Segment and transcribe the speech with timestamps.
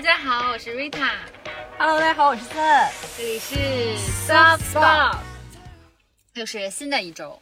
[0.00, 2.56] 大家好，我是 Rita，Hello，大家好，我是森。
[3.18, 3.54] 这里是
[4.26, 5.18] Soft Spot，
[6.32, 7.38] 又是新的一周，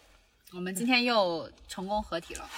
[0.53, 2.51] 我们今天又成功合体了。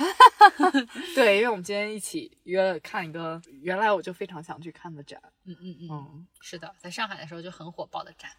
[1.14, 5.21] 对，因为我们今天一起约了看一个原来我就非常想去看的展。
[5.45, 8.30] 嗯嗯嗯，嗯，是的，在上海的时候就很火爆的展。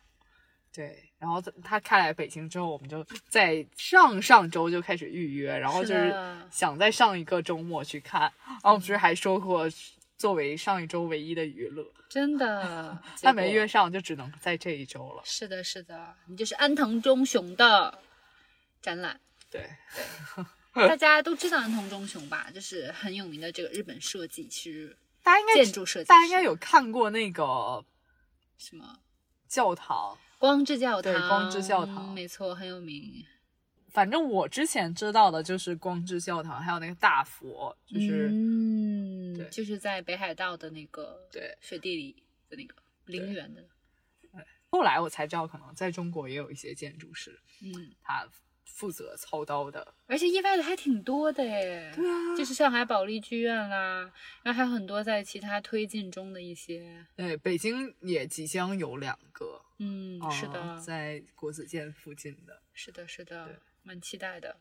[0.73, 1.11] 对。
[1.19, 6.11] 然后他开来北京之后，我们就在上上周就开始预约，然后就是
[6.49, 8.21] 想在上一个周末去看。
[8.47, 9.69] 然后我们不是还说过，
[10.21, 13.67] 作为上一周唯一的娱乐，真的， 那没约。
[13.67, 15.23] 上，就只能在这一周了。
[15.25, 17.97] 是的，是的，你就是安藤忠雄的
[18.81, 19.19] 展览。
[19.49, 19.67] 对，
[20.73, 22.51] 大家都知道安藤忠雄吧？
[22.53, 27.83] 就是很有名的这个日本设计师，大家应该建筑设计，大家应该有看过那个
[28.59, 28.99] 什么
[29.47, 30.15] 教堂。
[30.37, 31.13] 光之教堂？
[31.13, 33.25] 对光之教堂嗯没错，很有名。
[33.91, 42.73] 反正我之前知道的就是光之教堂，还有那个大佛，就是、嗯，对就是在北海道的那个对雪地里的那个
[43.05, 43.61] 陵园的，
[44.69, 48.25] 后来我才知道，可能在中国也有一些建筑师，嗯，他
[48.63, 49.93] 负责操刀的。
[50.07, 51.91] 而且意外的还挺多的耶。
[51.93, 54.09] 对啊就是上海保利剧院啦，
[54.41, 62.61] 然后还有很多在其他推进中的一些，对，北京也即将有两个，嗯，是的呃，在国子监附近的。
[62.73, 64.55] 是的，是的对，蛮期待的。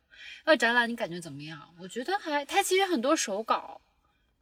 [0.44, 1.74] 那展览你感觉怎么样？
[1.80, 3.80] 我觉得还，它其实很多手稿，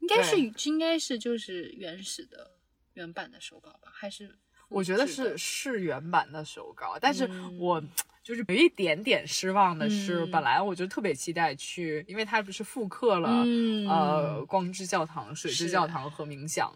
[0.01, 0.37] 应该是
[0.69, 2.51] 应该是就是原始的
[2.95, 4.37] 原版的手稿吧，还是
[4.69, 7.83] 我觉得是是原版的手稿，但是嗯我
[8.23, 16.71] 就是有一点点失望的是，嗯本来我就特别期待去，因为它不是复刻了、嗯呃光之教堂、水之教堂和冥想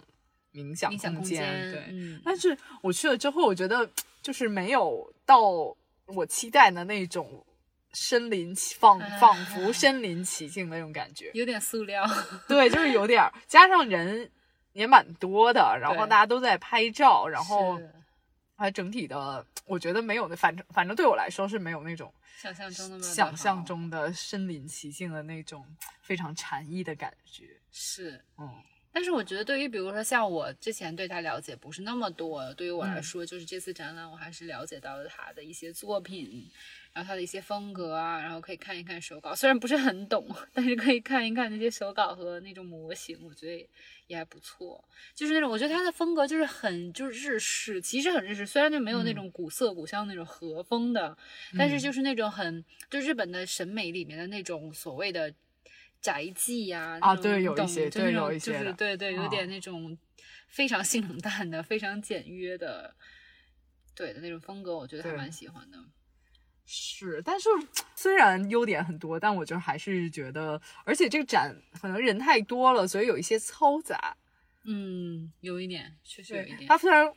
[0.53, 1.87] 冥想冥想空间，对。
[1.91, 3.89] 嗯，但是我去了之后，我觉得
[4.23, 5.41] 就是没有到
[6.07, 7.45] 我期待的那种
[7.93, 11.31] 身临其仿啊仿佛身临其境那种感觉。
[11.35, 12.05] 有点塑料，
[12.49, 14.31] 对，就是有点儿，加上人
[14.73, 17.81] 也蛮多的，然后大家都在拍照，然后
[18.57, 25.67] 还整体的，我觉得没有那，反正反正对我来说是没有那种想象中的那么想象中的身临其境的那种
[26.01, 27.61] 非常禅意的感觉。
[27.71, 28.25] 是。
[28.39, 33.03] 嗯，但是我觉得，对于比如说像我之前对他了解不是那么多，对于我来嗯。
[33.03, 36.51] 说，就是这次展览我还是了解到了他的一些作品，
[36.93, 43.69] 然后他的一些风格啊，然后可以看一看手稿，虽然不是很懂，但是可以看一看那些手稿和那种模型，我觉得
[44.07, 44.85] 也还不错。
[45.15, 51.17] 就是那种我觉得他的风格就是很就是日式，其实很日式，虽然就没有那种古色古香那种和风的，
[51.57, 55.33] 但是就是那种很就日本的审美里面的那种所谓的
[56.01, 59.97] 宅记呀、啊对有一懂些对就那种就是有一些的对对，有啊点那种
[60.49, 62.95] 非常性冷淡的、非常简约的，
[63.95, 65.79] 对的那种风格，我觉得还蛮喜欢的。
[66.65, 67.49] 是，但是
[67.95, 74.17] 虽然优点很多，但我就还是觉得，而且这个展可能人太多了，所以有一些嘈杂。
[74.65, 76.69] 嗯，有一点，确实有一点。
[76.69, 77.13] 它虽然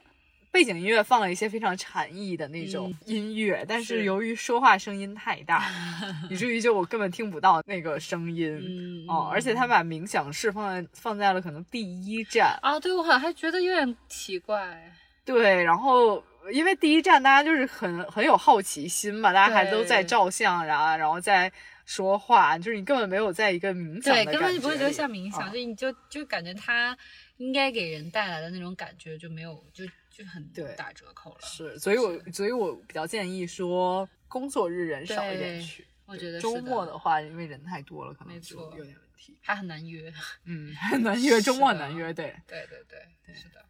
[0.51, 5.69] 背景音乐放了一些非常禅意的那种音乐，但是是由于说话声音太大，
[6.29, 8.51] 以至于就我根本听不到那个声音。
[8.51, 14.91] 嗯哦，而且他把冥想室放在放在了可能第一站，啊，对我好像还觉得有点奇怪。
[15.23, 21.51] 对，然后因为第一站大家就是很很有好奇心嘛，大家还都在照相，然后然后在
[21.85, 26.97] 说话，就是你根本没有在一个冥想的对，根本就不会觉得感觉里像冥想，啊就你就就感觉它
[27.37, 31.39] 应该给人带来的那种感觉就没有，就就很对打折扣了。
[31.41, 35.85] 是，所以我所以我比较建议说工作日人少一点去。
[36.07, 39.35] 我觉得周末的话，因为人太多了，可能没就错有点问题。
[39.41, 40.13] 还很难约。
[40.43, 42.35] 嗯，很 难约，周末很难约，对。
[42.45, 43.64] 对对对，是的。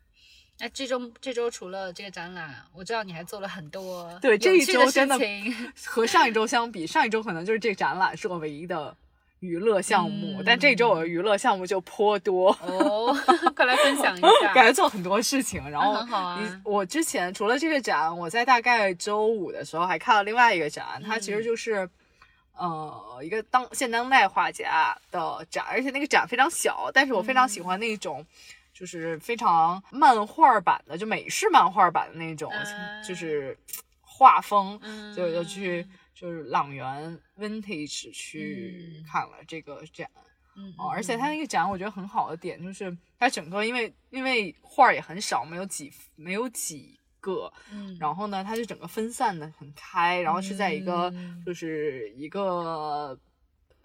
[0.59, 5.19] 哎，这周这周除了这个展览，我知道你还做了很多对这一周真的
[5.85, 8.95] 和上一周相比，上一周可能就是这个展览是我唯一的
[9.41, 12.51] 娱乐项目，嗯但这周我的娱乐项目就颇多。
[12.61, 13.13] 哦，
[13.55, 14.53] 快来分享一下。
[14.55, 21.89] 感觉做很多事情，然后那很好啊我之前除了这个展，我在大概周五的时候还看了另外一个展，它嗯其实就是。
[22.57, 28.25] 呃，一个当现当代画家的展，而且那个展非常小，但是我非常嗯喜欢那种，
[28.75, 33.57] 就是非常漫画版的，就美式漫画版的那种，啊就是
[34.01, 39.03] 画风，嗯就就去就是朗园 Vintage 去嗯。
[39.09, 40.07] 看了这个展。
[40.57, 51.41] 嗯，哦，而且嗯它那个展我觉得很好的点就是它整个因为因为画儿也很少，没有几没有几个，嗯，然后呢，它就整个分散的很开，然后是在一个、嗯。
[51.45, 53.17] 就是一个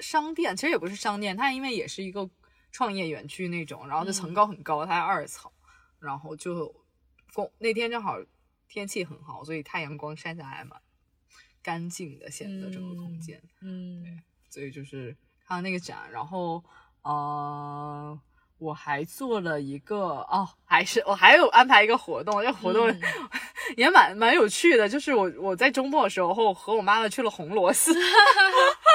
[0.00, 2.28] 商店，其实也不是商店，它因为也是一个
[2.72, 5.50] 创业园区那种，然后它层嗯高很高，它在二层，
[5.98, 6.74] 然后就
[7.28, 8.16] 风那天正好
[8.68, 10.76] 天气很好，所以太阳光晒下来嘛
[11.62, 13.42] 干净的，显得整个空嗯间。
[13.60, 16.64] 嗯所以就是看了那个展，然后
[17.02, 18.18] 呃，
[18.58, 23.00] 我还做了一个哦，还是我还有安排一个活动，这活动嗯
[23.76, 27.94] 也蛮蛮有趣的，就是我我在周末的时候和我妈妈去了红螺寺，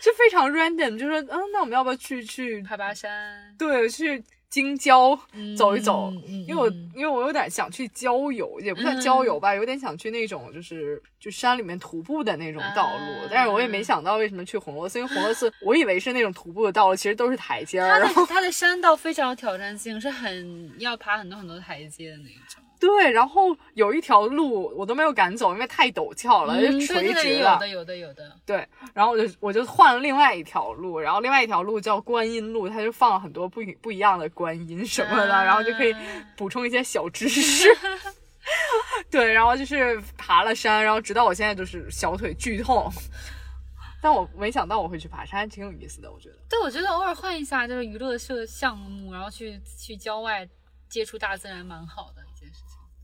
[0.00, 5.18] 就非常 random，就说嗯，那我们要不要去去爬爬山，对去京郊
[5.56, 6.12] 走一走？
[6.48, 22.62] 因为我嗯因为我有点想去郊游，也不算郊游吧，有点想去那种就是就山里面徒步的那种道路，啊但是我也没想到为什么去红螺寺，因为红螺寺我以为是那种徒步的道路，其实都是台阶儿，它的山道非常有挑战性，是很要爬很多很多台阶的那种。
[22.80, 27.52] 对，然后有一条路我都没有敢走，因为太陡峭了，就嗯，垂直了。
[27.52, 28.36] 有的有的有的。
[28.46, 36.00] 对，然后我就我就换了另外一条路，然后另外一条路叫观音路，它就放了很多不一不一样的观音什么的，然后就可以啊
[36.38, 37.68] 补充一些小知识。
[39.10, 42.90] 对，然后就是爬了山，然后直到我现在就是小腿剧痛，
[44.00, 46.36] 但我没想到我会去爬山，挺有意思的，我觉得。
[46.48, 50.48] 对，我觉得偶尔换一下就是娱乐设项目，然后去去郊外
[50.88, 52.22] 接触大自然，蛮好的。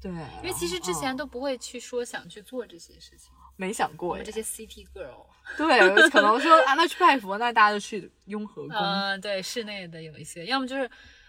[0.00, 0.12] 对，
[0.42, 5.26] 因为其实之前嗯都不会去说想去做这些事情，没想过我，们这些 city girl，
[5.56, 8.76] 对，可能说啊，那去拜佛，那大家就去雍和宫。
[8.76, 10.88] 嗯、对，室内的有一些，要么就是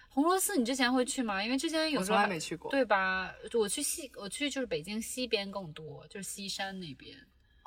[0.10, 1.44] 红螺寺，你之前会去吗？
[1.44, 2.70] 因为之前有时候还没去过。
[2.70, 3.34] 对吧？
[3.54, 7.18] 我去西，我去就是北京西边更多，就是西山那边，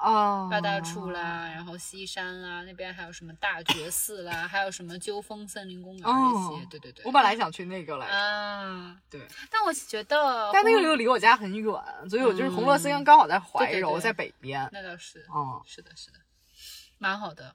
[0.01, 7.05] 啊，八大处啦，然后西山啦，那边还有什么大觉寺啦，还有什么鸠峰森林公园这哦些，对对对。
[7.05, 9.21] 我本来想去那个来着，啊，对，
[9.51, 11.75] 但我觉得，但那个又离我家很远，
[12.09, 14.67] 所以我就是红螺寺刚刚好在怀对对柔，对在北边。
[14.73, 16.19] 那倒是，嗯，是的，是的，
[16.99, 17.55] 蛮好的。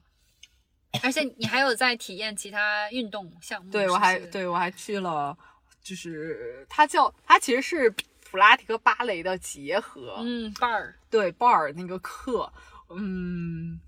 [1.03, 5.37] 而且你还有在体验其他运动项目，对我还，对我还去了，
[5.83, 7.93] 就是它叫它其实是
[8.35, 12.51] 普拉提和芭蕾的结合，嗯，bar 儿，对 bar 那个课，
[12.89, 13.79] 嗯。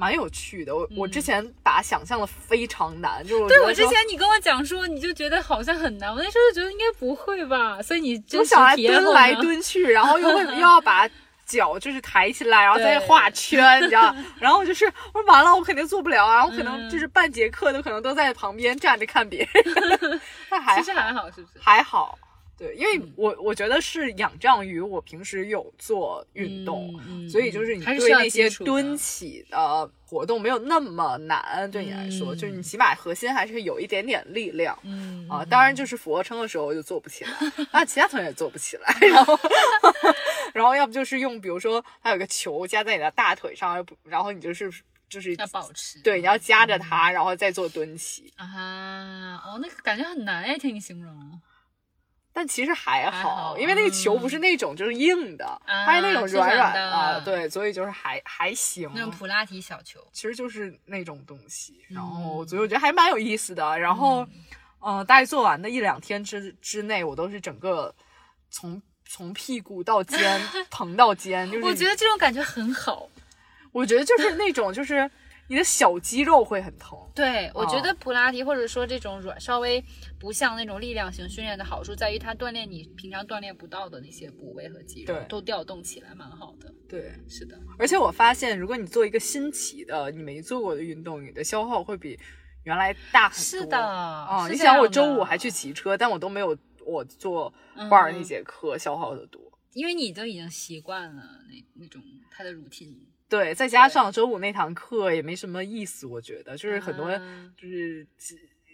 [0.00, 11.10] 蛮有趣的，我、我之嗯前把它想象的非常难，就是对我之前你跟我讲说，你就觉得好像很难，我那时候就觉得应该不会吧，所以你真实我想来体验后蹲来蹲去，然后又会又 要把
[11.44, 14.14] 脚就是抬起来，然后再画圈，你知道？
[14.38, 21.58] 然后就是我说完了，我肯定做不了啊，我可能嗯就是半节课都可能都在旁边站着看别人， 但还其实还好，是不是？
[21.58, 22.16] 还好。
[22.58, 26.92] 对，因为嗯我我觉得是仰仗于我平时有做运动，
[27.30, 34.76] 所以就是你对那些蹲起的活动没有那么难，对你来说，就是你起码核心还是有一点点力量。
[34.82, 37.30] 嗯啊，当然就是俯卧撑的时候就做不起来，
[37.70, 39.38] 啊其他同学也做不起来，然后，
[40.52, 44.68] 然后要不就是用，比如说它有个球夹在你的大腿上，要不然后你就是
[45.08, 51.40] 就是要保持对，你要夹着它，然后再做蹲起，啊，哦，那个感觉很难哎，听你形容。
[52.38, 62.48] 但其实还还好，因为那个球不是那种就是硬的，它是那种软软的啊，对，所以就是还还行，那种普拉提小球，其实就是那种东西，然后嗯。
[62.48, 63.76] 所以我觉得还蛮有意思的。
[63.76, 64.24] 然后，
[64.78, 67.92] 嗯、大概做完的一两天之之内，我都是整个
[68.52, 70.40] 从从屁股到肩
[70.70, 73.08] 疼到肩，就是我觉得这种感觉很好。
[73.72, 75.10] 我觉得就是那种就是
[75.48, 76.96] 你的小肌肉会很疼。
[77.14, 79.82] 对，我觉哦得普拉提或者说这种软稍微
[80.20, 86.72] 不像那种力量型训练的好处在于它锻炼你平常锻炼不到的那些部位和肌肉都调动起来，蛮好的。
[86.88, 92.18] 对，是的，而且我发现，如果你做一个新奇的、你没做过的运动，你的消耗会比
[92.64, 93.42] 原来大很多。
[93.42, 99.40] 是的，啊、是你想我周五还去骑车，但我都没有我做嗯 bar 那节课消耗的多。
[99.74, 102.96] 因为你都已经习惯了那那种它的 routine，
[103.28, 107.20] 对，再加上周五那堂课也没什么意思，我觉得就是很多啊
[107.56, 108.06] 就是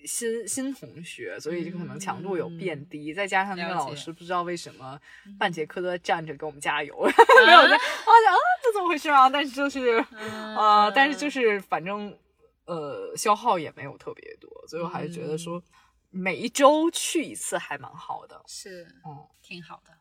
[0.07, 3.13] 新新同学，所以就可能强度有变低。
[3.15, 5.01] 再加上那个老师不知道为什么
[5.39, 7.09] 半节课都在站着给我们加油，啊
[7.47, 9.29] 没有在，我想啊这怎么回事啊？
[9.31, 12.17] 但是就是嗯呃，但是就是反正
[12.67, 15.63] 呃消耗也没有特别多，所以我还是觉得说
[16.11, 18.41] 每一周去一次还蛮好的。
[18.47, 19.93] 是嗯，挺好的。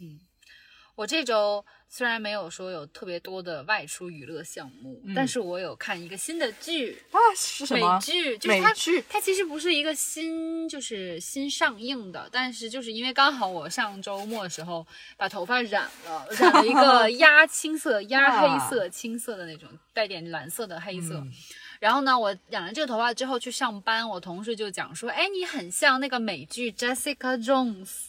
[0.00, 0.18] 嗯，
[1.00, 7.98] 我这周虽然没有说有特别多的外出娱乐项目，嗯但是我有看一个新的剧，啊是什美么？
[8.00, 21.14] 剧，就是它美剧它其实不是一个新，就是新上映的，但是就是因为刚好我上周末的时候把头发染了，染了一个 鸭青色、鸭黑色、青色的那种，带点蓝色的黑色。
[21.14, 21.32] 嗯
[21.80, 28.08] 然后呢，我染了这个头发之后去上班，我同事就讲说，哎，你很像那个美剧 Jessica Jones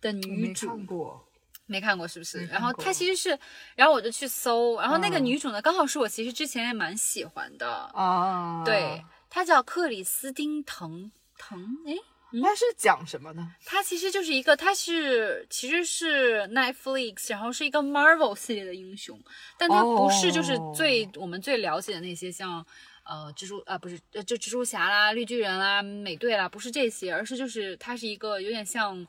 [0.00, 1.24] 的女主，看过。
[1.66, 2.44] 没看过是不是？
[2.46, 3.38] 然后它其实是，
[3.74, 5.24] 然后我就去搜，然后那个嗯。
[5.24, 11.94] 女主呢，刚好是我其实之前也蛮喜欢的，啊，对，，她叫克里斯汀·滕滕，哎，
[12.32, 13.54] 那是讲什么呢？
[13.64, 19.18] 她其实就是一个，她是其实是 Netflix，然后是一个 Marvel 系列的英雄，
[19.56, 22.64] 但她不是就是哦最、我们最了解的那些像
[23.04, 29.06] 呃蜘蛛啊不是呃就蜘蛛侠啦、绿巨人啦、美队啦，不是这些，而是就是它是一个有点像。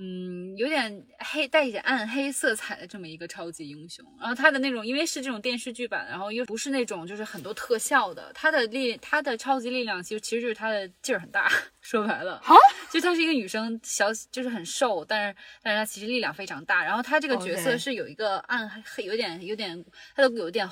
[0.00, 4.04] 嗯，有点黑，带一点暗黑色彩的这么一个超级英雄。
[4.20, 11.50] 然后他的那种，因为是这种电视剧版，然后又不是那种就是很多特效的，他的力，他的超级力量其实其实就是他的劲儿很大。
[11.80, 12.54] 说白了，哈，
[12.92, 16.84] 就她是一个女生，小就是很瘦，但是但是她其实力量非常大。
[16.84, 20.68] 然后她这个角色是有一个暗黑，有点有点，她的有点。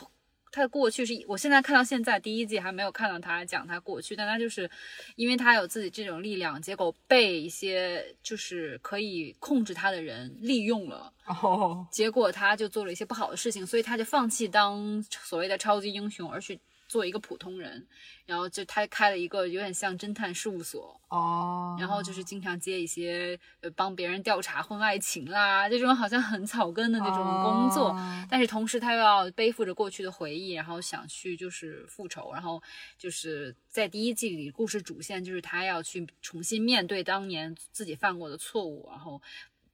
[0.57, 4.71] 她的过去是我现在看到现在第一季还没有看到他讲他过去，但他就是
[5.15, 16.59] 因为他有自己这种力量，结果被一些就是可以控制他的人利用了，哦，结果他就做了一些不好的事情，所以他就放弃当所谓的超级英雄，而去
[16.89, 17.87] 做一个普通人。
[18.27, 27.91] 然后就他开了一个有点像侦探事务所，哦，然后就是经常接一些呃帮别人调查婚外情啦，这种好像很草根的那种工作。
[27.91, 32.61] 哦但是同时他又要背负着过去的回忆，然后想去就是复仇，然后
[32.99, 39.23] 就是在第一季里故事主线就是他要去重新面对当年自己犯过的错误，然后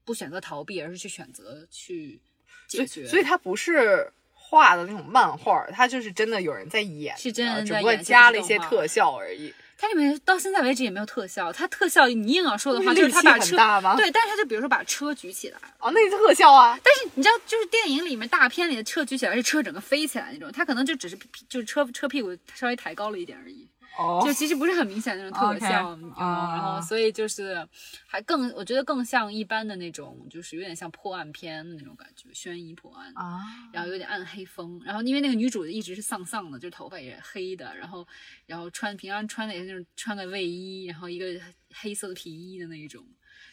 [0.05, 2.21] 不选择逃避，而是去选择去
[2.69, 2.87] 解决。
[2.87, 4.13] 所以所以它不是
[4.53, 9.51] 画的那种漫画，它就是真的有人在演，是真的只不过加了一些特效而已。
[9.79, 13.97] 它里面到现在为止也没有特效，它特效你硬要说的话，就是力气很他把车大吗？
[13.97, 15.59] 对，但是它就比如说把车举起来。
[15.79, 16.79] 哦，那是特效啊。
[16.85, 23.67] 但是你知道，就是电影里面大片里的车举起来是车整个飞起来那种，它可能就只是屁就是车车屁股稍微抬高了一点而已，
[23.99, 25.99] 哦就其实不是很明显的那种特效。
[26.19, 27.67] 然后所以就是
[28.07, 33.13] 还更，我觉得更像一般的那种，就是有点像破案片的那种感觉，悬疑破案。
[33.15, 33.41] 啊，
[33.73, 38.07] 然后有点暗黑风，然后因为那个女主一直是丧丧的，就是头发也是黑的，然后
[38.47, 41.27] 然后穿平常穿的也是那种穿个卫衣，然后一个
[41.75, 43.05] 黑色的皮衣的那一种，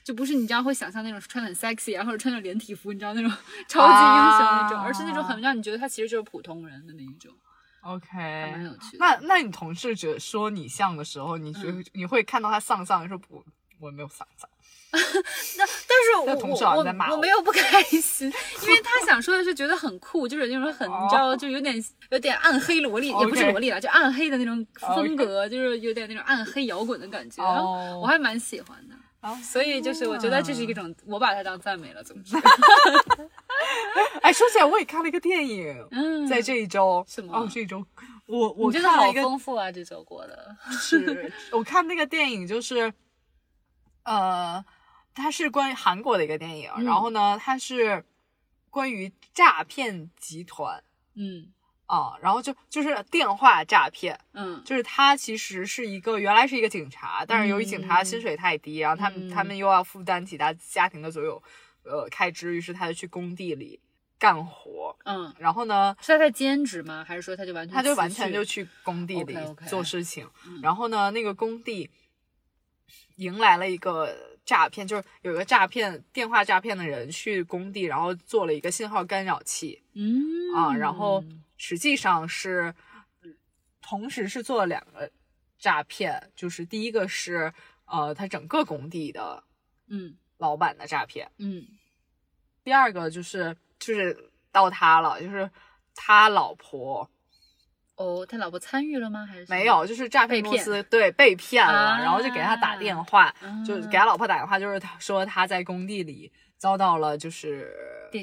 [0.03, 3.29] 就不是你知道会想象那种穿得很 sexy 啊，或者穿着连体服，你知道那种
[3.67, 7.48] 超级英雄那种，啊而是那种很让你觉得他其实就是普通人的那一种，还
[7.93, 8.99] OK，蛮有趣的。
[8.99, 13.43] 那那你同事觉得说你像的时候，你觉、嗯你会看到他丧丧，你说不，
[13.79, 14.49] 我没有丧丧。
[14.91, 18.31] 那但是我同事好我我我没有不开心，
[18.63, 21.75] 因为他想说的是觉得很酷，就是那种很你知道，就有点
[22.09, 24.65] 有点暗黑萝莉，也不是萝莉了，就暗黑的那种
[24.95, 28.95] 风格，就是有点那种暗黑摇滚的感觉，然后哦我还蛮喜欢的。
[29.21, 32.03] 啊所以就是我觉得这是一种，我把它当赞美了。
[32.03, 32.37] 总之，
[34.21, 37.03] 哎，说起来，我也看了一个电影，嗯，在这一周。
[37.07, 37.33] 什么？
[37.37, 37.85] 哦，这一周。
[38.27, 40.55] 我我看了一个丰富啊，这周过的。
[40.71, 42.93] 是，我看那个电影就是，
[44.03, 44.63] 呃，
[45.13, 46.85] 它是关于韩国的一个电影，嗯。
[46.85, 48.05] 然后呢，它是
[48.69, 50.83] 关于诈骗集团。
[51.15, 51.47] 嗯
[51.89, 54.61] 啊，然后就就是电话诈骗，嗯。
[54.63, 59.29] 就是他其实是一个原来是一个警察，但是由于警察薪水太低，然后他们、嗯。
[59.31, 61.41] 他们又要负担起他家庭的所有
[61.83, 63.79] 呃开支，于是他就去工地里
[64.19, 67.03] 干活，嗯，然后呢，是他在兼职吗？
[67.07, 69.35] 还是说他就完全他就完全就去工地里？
[69.67, 70.29] 做事情。
[70.45, 70.59] 嗯。
[70.61, 71.89] 然后呢，那个工地
[73.15, 74.15] 迎来了一个
[74.45, 80.53] 诈骗，就是有一个诈骗电话诈骗的人去工地，然后做了一个信号干扰器嗯。
[80.55, 81.23] 啊，然后
[81.59, 82.73] 实际上是
[83.81, 85.11] 同时是做了两个
[85.59, 87.53] 诈骗，就是第一个是
[87.85, 89.43] 呃他整个工地的
[89.87, 91.63] 嗯老板的诈骗，嗯
[92.63, 95.51] 第二个就是就是到他了，就是
[95.93, 97.07] 他老婆。
[97.95, 99.25] 哦，他老婆参与了吗？
[99.25, 107.69] 还是没有，就是诈骗公司对被骗了，啊然后就给他打电话，啊就给他老婆打电话，就是他说他在工地里遭到了就是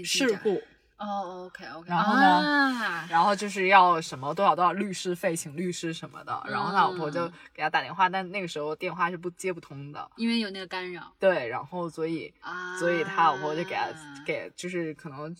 [0.02, 0.62] 事故，
[0.98, 11.12] 哦，OK OK，然后呢啊、然后就是要什么多少多少律师费，请律师什么的，然后他老婆就嗯给他打电话，但那个时候电话是不接不通的，因为有那个干扰。
[11.18, 13.88] 对，然后所以啊，所以他老婆就给他
[14.24, 15.36] 给就是可能。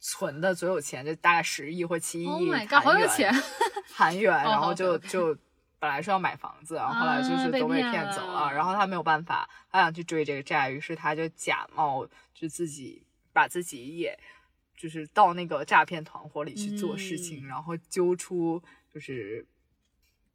[0.00, 3.34] 存的所有钱就大概十亿或七亿 Oh my god，韩好有元钱
[3.92, 5.08] 韩元，哦然后就 OK，OK。
[5.08, 5.36] 就
[5.80, 14.16] 本来是要买房子，然后后来就是都被骗骗走了了，然后他没有办法，他想去追这个债，于是他就假冒就自己把自己也
[14.78, 18.62] 就是到那个诈骗团伙里去做事情，嗯然后揪出
[18.94, 19.46] 就是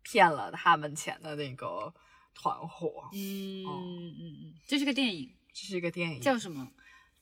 [0.04, 1.94] 骗了他们钱的那个
[2.36, 3.10] 团伙。
[3.14, 6.68] 嗯哦嗯嗯，这是个电影，这是一个电影，叫什么？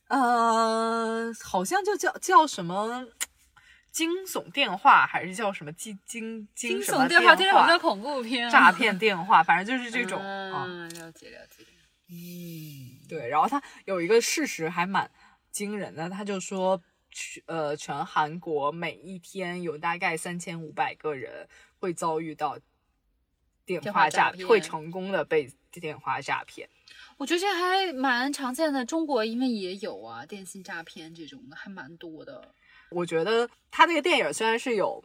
[0.08, 3.08] 呃，好像就叫叫什么
[3.92, 11.66] 惊悚电话，还是叫什么惊惊惊惊悚电话，听着好话像恐怖片啊，诈骗电话，反正就是这种了解了解。
[12.10, 13.30] 嗯，对。
[13.30, 15.10] 然后他有一个事实还蛮
[15.50, 21.48] 惊人的，他就说，全呃全韩国每一天有大概三千五百个人
[21.80, 22.58] 会遭遇到
[23.66, 26.68] 电电话话诈骗会成功的被电话诈骗。
[27.18, 32.54] 我觉得这还蛮常见的，中国因为也有啊，电信诈骗这种的还蛮多的。
[32.90, 35.04] 我觉得他那个电影虽然是有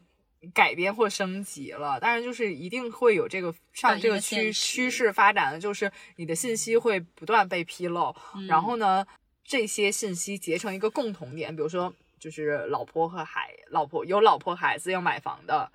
[0.55, 9.07] 改编或升级了，但是就是一定会有这个上这个趋趋势发展的，就是你的信息会不断被披露，嗯然后呢，
[9.47, 15.71] 这些信息结成一个共同点，比如说就是老婆和孩，老婆有老婆孩子要买房的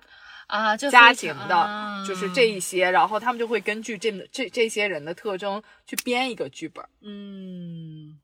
[0.46, 6.84] 啊，就家庭常的，就是这一些，然后他们就会根据这这这些人的特征去编一个剧本。
[7.00, 8.20] 嗯，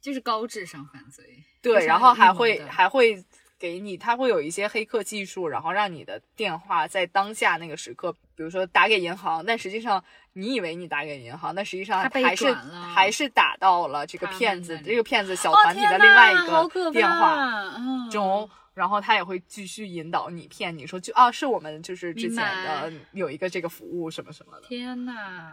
[0.00, 1.24] 就是高智商犯罪。
[1.60, 3.24] 对，然后还会还会
[3.58, 10.04] 给你，他会有一些黑客技术，然后让你的电话在当下那个时刻，比如说打给银行，但实际上
[10.34, 17.74] 你以为你打给银行，但实际上还是还是打到了这个骗子这个骗子小哦团体的另外一个电话
[18.10, 18.48] 中。
[18.74, 25.52] 然后他也会继续引导你骗你说就啊是我们就是之前的有一个这个服务什么什么的，天呐，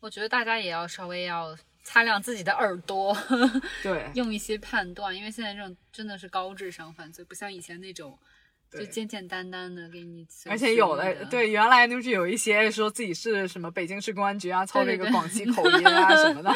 [0.00, 3.14] 我觉得大家也要稍微要擦亮自己的耳朵，
[3.84, 8.18] 对用一些判断，因为现在这种真的是高智商犯罪，不像以前那种
[8.70, 10.26] 就简简单单的给你。
[10.46, 16.52] 而且有的对原来就是有一些说自己是什么北京市公安局啊，操对对对这个广西 口音啊什么的。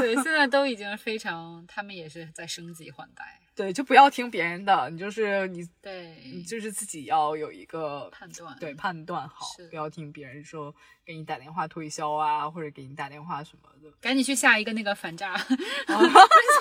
[0.00, 3.40] 对，现在都已经非常，他们也是在升级换代。
[3.54, 13.90] 对，就不要听别人的，你就是你，对你，就是自己要有一个判断对判断好，不要听别人说给你打电话推销啊，或者给你打电话什么的。
[14.00, 15.36] 赶紧去下一个那个反诈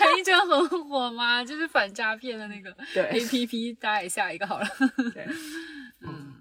[0.04, 4.68] 前一阵很火嘛，就是反诈骗的那个对 A P P，大家也下一个好了。
[5.14, 5.26] 对，
[6.06, 6.34] 嗯，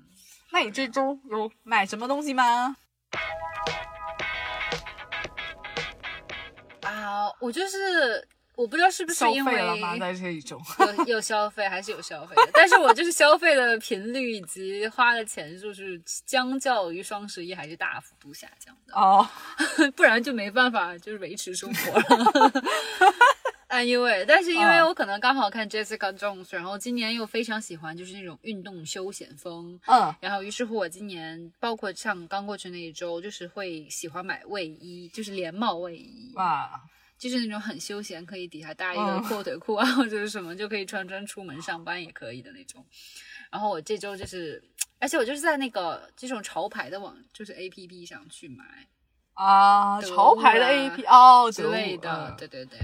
[0.53, 2.77] 那你这周有买什么东西吗？
[6.83, 9.97] 啊，我就是我不知道是不是因为费了吗？
[9.99, 10.61] 在这一周？
[10.99, 19.27] 有 有消费还是有消费的，但是我就是消费的频率以及花的钱数是相较于双十一还是大幅度下降的，哦，
[19.97, 22.53] 不然就没办法就是维持生活了。
[23.73, 36.79] Anyway，但是因为嗯我可能刚好看 Jessica Jones，然后今年又非常喜欢就是那种运动休闲风，嗯然后于是乎我今年包括像刚过去那一周，就是会喜欢买卫衣，就是连帽卫衣，哇，
[37.31, 42.85] 就是那种很休闲，可以底下搭一个嗯阔腿裤啊， 或者是什么，就可以穿穿出门上班也可以的那种。
[43.51, 44.63] 然后我这周就是，
[44.99, 48.65] 而且我就是在那个这种潮牌的网，就是 A P P 上去买
[49.35, 52.79] 啊，潮牌的物啊 A P 哦之类的，嗯对对对。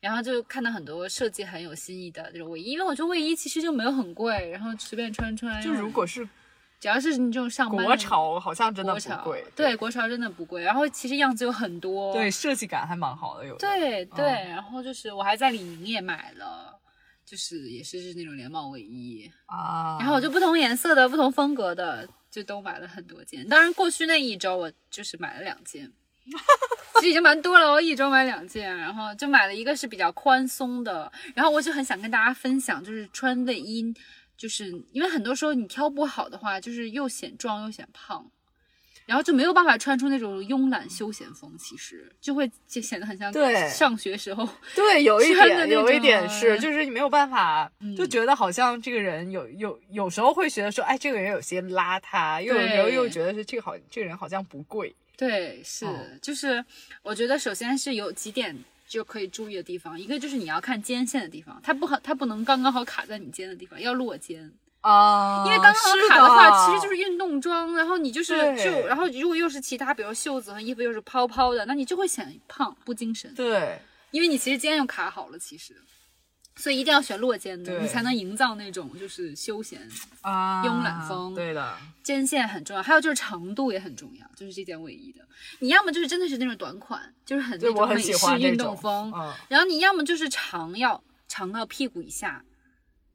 [0.00, 5.62] 然后就看到很多设计很有新意的这种卫衣，因为我觉得卫衣其实就没有很贵，然后随便穿穿。
[5.62, 6.28] 就如果是
[6.78, 9.44] 只要是你这种上班的国潮，好像真的不贵。
[9.54, 10.62] 对国潮真的不贵。
[10.62, 13.58] 然后其实样子有很多，对，设计感还蛮好的，有的。
[13.58, 16.78] 对对，嗯然后就是我还在李宁也买了，
[17.24, 23.48] 就是也是是那种连帽卫衣，啊，然后我就不同颜色的、不同风格的就都买了很多件。
[23.48, 25.90] 当然过去那一周我就是买了两件，
[27.00, 33.94] 其实已经蛮多了，我一周买两件，然后就买了一个是比较宽松的，然后我就很想跟大家分享，就是穿卫衣，
[34.36, 38.30] 就是因为很多时候你挑不好的话，就是又显壮又显胖。
[39.04, 44.44] 然后就没有办法穿出那种慵懒休闲风，其实就会就显得很像对上学时候
[44.74, 54.92] 对，有一点，有一点是，就是你没有办法，就嗯觉得好像这个人有有有时候会觉得说，哎，这个人有些邋遢，又有时候又觉得是这个好，这个人好像不贵。
[55.16, 56.64] 对，是，哦就是
[57.04, 58.56] 我觉得首先是有几点
[58.88, 66.66] 就可以注意的地方，一个就是你要看肩线的地方，它不好，它不能刚刚好卡在你肩的地方，要落肩，啊因为刚刚好卡的话，的。
[66.66, 73.78] 其实就是运动装，然后你就是就，然后如果又是其他，比如袖子和衣服又是泡泡的，那你就会显胖不精神，对。
[74.12, 75.74] 因为你其实肩又卡好了，其实。
[76.56, 79.80] 所以一定要选落肩的，你才能营造那种就是休闲
[80.22, 81.34] 啊，慵懒风。
[81.34, 85.20] 对的，肩线很重要，还有就是长度也很重要，就是这件卫衣的，
[85.58, 89.34] 你要么就是真的是那种短款，就是很那种美式运动风，嗯。
[89.48, 92.42] 然后你要么就是长要长到屁股以下，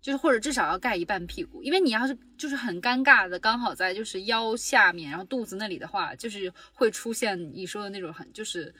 [0.01, 8.73] 就是或者至少要盖一半屁股，因为你要是就是很尴尬的，刚好在就是腰下面，然后肚子那里的话，就是会出现你说的那种很就是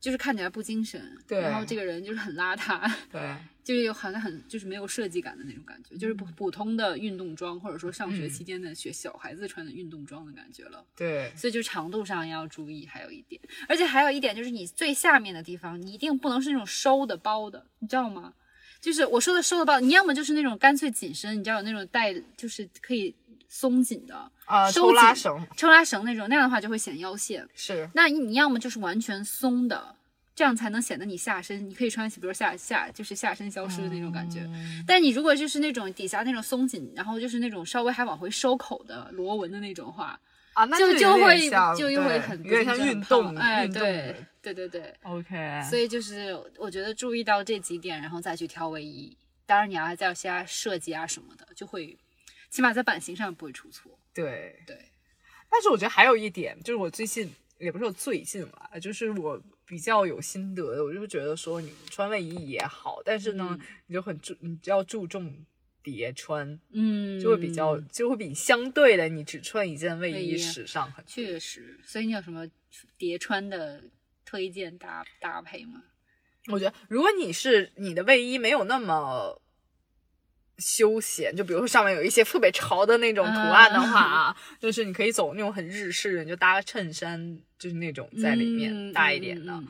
[0.00, 1.40] 就是看起来不精神，对。
[1.40, 10.84] 然后这个人就是很邋遢，对就是有好像很就是没有设计感的那种感觉，就是普普通的运动装，或者说上学嗯期间的学小孩子穿的运动装的感觉了。
[10.96, 18.34] 对所以就长度上要注意，还有一点，而且还有一点就是你最下面的地方，你一定不能是那种收的包的，你知道吗？
[18.80, 23.14] 就是我说的收的包，你要么就是那种干脆紧身，你知道有那种带就是可以
[23.48, 27.48] 松紧的啊，收抽拉紧绳抽拉绳那种，那样的话就会显腰线。
[27.54, 29.94] 是那你你要么就是完全松的，
[30.34, 34.40] 这样才能显得你下身，你可以穿比如下下就是下身消失的那种感觉。
[34.46, 40.18] 嗯但你如果就是那种底下那种松紧，然后就是那种稍微还往回收口的螺纹的那种话，
[40.54, 49.16] 啊，那就就会就又会很有点运动哎，对对对对，OK，所以就是我觉得注意到这几点，然后再去挑卫衣。
[49.44, 51.96] 当然你要再加设计啊什么的，就会
[52.48, 53.92] 起码在版型上不会出错。
[54.14, 54.76] 对对，
[55.50, 59.40] 但是我觉得还有一点，就是我最近也不是我最近了，就是我
[59.72, 65.34] 比较有心得的，我就觉得说你穿卫衣也好，但是呢，你就很注，你就要注重
[65.82, 71.08] 叠穿，嗯，就会比较，就会比相对的你只穿一件卫衣时尚很多。
[71.08, 71.80] 确实。
[71.86, 72.46] 所以你有什么
[72.98, 73.82] 叠穿的
[74.26, 75.82] 推荐搭搭配吗？
[76.48, 79.40] 我觉得，如果你是你的卫衣没有那么
[80.58, 89.52] 休闲，就比如说上面有一些特别潮的那种图案的话啊，就是你可以走那种很日式的，你就搭个衬衫，就是那种在里面、嗯大一点的。
[89.52, 89.68] 嗯嗯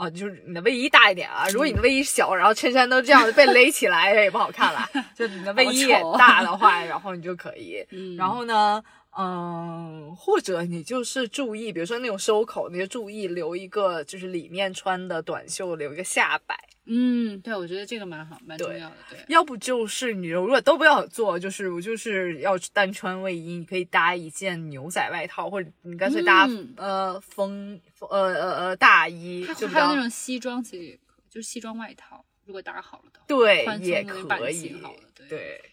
[0.00, 1.46] 啊，就是你的卫衣大一点啊。
[1.50, 4.88] 如果你的卫衣小，然后衬衫都这样子被勒起来，也不好看了。
[5.14, 7.84] 就你的卫衣也大的话，然后你就可以。
[7.92, 8.82] 嗯然后呢，
[9.18, 16.56] 嗯，或者你就是注意，比如说那种收口，你就注意留一个，就是里面穿的短袖留一个下摆。
[16.86, 18.96] 嗯，对，我觉得这个蛮好，蛮重要的。
[19.08, 35.69] 对，要不就是你如果都不要做，就是我就是要单穿卫衣，你可以搭一件牛仔外套，或者你干脆搭、嗯呃风呃呃呃大衣，还就还有那种西装，其实也可以，就是西装外套，如果搭好了的话，对也可以好了，对对，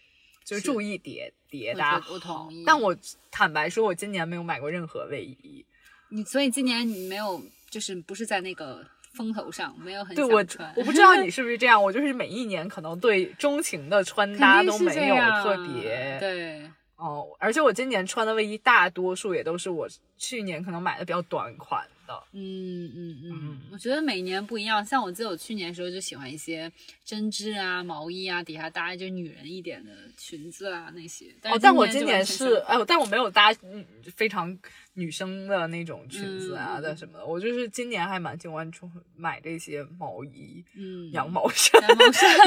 [0.47, 2.95] 就注意叠叠搭我我同意但我
[3.29, 5.65] 坦白说，我今年没有买过任何卫衣。
[6.09, 8.81] 你所以今年你没有，就是不是在那个
[9.13, 10.41] 风头上，没有很对我
[10.77, 16.61] 我不知道你 是不是这样，我就是每一年可能对钟情的穿搭都没有特别对，
[16.95, 19.85] 哦，而且我今年穿的卫衣大多数也都是我
[20.17, 22.23] 去年可能买的比较短款的。
[22.33, 24.83] 嗯嗯嗯嗯，我觉得每年不一样。
[24.83, 26.71] 像我记得我去年的时候就喜欢一些
[27.05, 31.25] 针织啊、毛衣啊，底下搭就女人一点的裙子啊那些。
[31.43, 34.57] 哦但我今今年是，哎，但我没有搭嗯非常
[34.93, 41.81] 女生的那种裙子啊的什么的，我就是今年还蛮喜欢出买这些毛衣、嗯羊毛衫、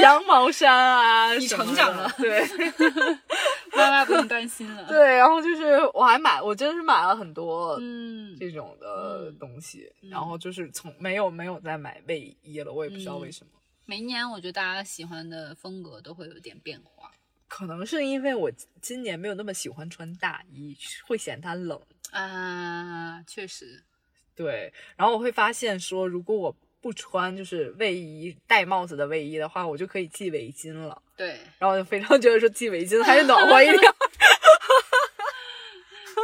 [0.00, 2.42] 羊毛衫 啊，你成长了对
[3.76, 4.84] 妈妈不用担心了。
[4.88, 13.52] 对，然后就是我还买，我真的是买了很多嗯，这种的嗯东西，嗯然后就是从没有没有再买卫衣了，我也不知道嗯为什么。
[13.86, 17.10] 每一年我觉得大家喜欢的风格都会有点变化
[17.48, 18.48] 可能是因为我
[18.80, 21.80] 今年没有那么喜欢穿大衣，会嫌它冷。
[22.12, 23.82] 啊，确实，
[24.36, 31.02] 对，然后我会发现说，如果我不穿就是卫衣戴帽子的卫衣的话，我就可以系围巾了。
[31.20, 33.76] 对，然后我就非常觉得说系围巾还是暖和一点。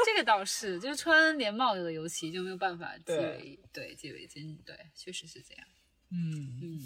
[0.07, 5.67] 这个倒是，就是穿连帽子的，尤其就没有办法系对围，对，系围巾，对，确实是这样。
[6.11, 6.81] 嗯，嗯，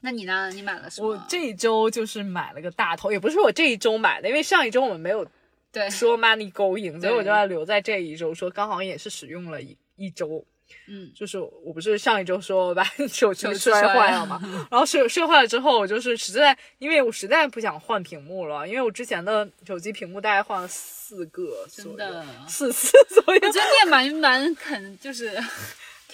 [0.00, 0.50] 那你呢？
[0.50, 1.08] 你买了什么？
[1.08, 5.26] 我这一周就是买了个大头，也不是我这一周买的，因为上一周我们没有
[5.72, 10.44] 对，说 money going， 所以我就要留在这一周说，刚好也是使用了一一周。
[10.88, 25.32] 嗯，就是我不是上一周说我把 手机摔坏了嘛，然后摔摔坏了之后，我就是实在，因为我实在不想换屏幕了，因为我之前的手机屏幕大概换了四个左右四次左右我，觉得你也蛮蛮肯，就是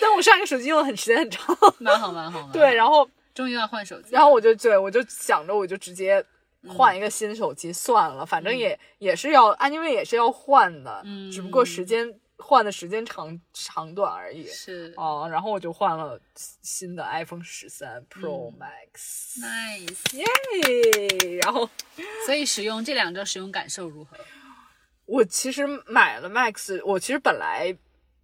[0.01, 2.53] 但我上一个手机用的很时间很长，蛮好蛮好的。
[2.53, 6.25] 对，然后终于要换手机，然后我就对我就想着我就直接
[6.68, 14.46] 换一个新手机算了，反正也也是要啊，因为也是要换的，嗯只不过时间换的时间长长短而已。
[14.46, 16.18] 是哦，然后我就换了
[16.62, 20.16] 新的 iPhone 十三 Pro 嗯 Max，、nice。
[20.16, 21.38] 耶！
[21.42, 21.68] 然后
[22.27, 24.16] 所以使用这两周使用感受如何？
[25.07, 27.77] 我其实买了 Max，我其实本来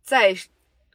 [0.02, 0.34] 在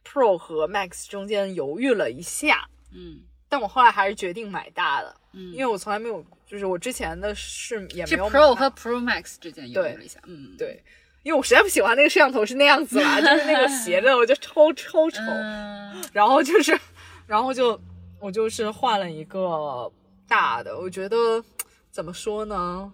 [0.04, 10.80] Pro 和 Max 中间犹豫了一下，嗯但我后来还是决定买大的，嗯，因为我从来没有，就是我之前的是也没有 Pro 和 Pro Max 之间犹豫了一下，嗯，对，
[11.22, 15.20] 因为我实在不喜欢那个摄像头是那样子啦，就是那个斜着，我就超超丑。
[15.22, 16.78] 嗯，然后就是，
[17.26, 17.78] 然后就
[18.18, 19.90] 我就是换了一个
[20.26, 21.44] 大的，我觉得
[21.90, 22.92] 怎么说呢？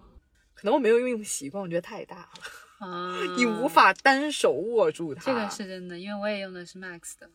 [0.53, 5.21] 可能我没有用习惯，我觉得太大了，啊，你无法单手握住它。
[5.23, 7.29] 这个是真的，因为我也用的是 Max 的，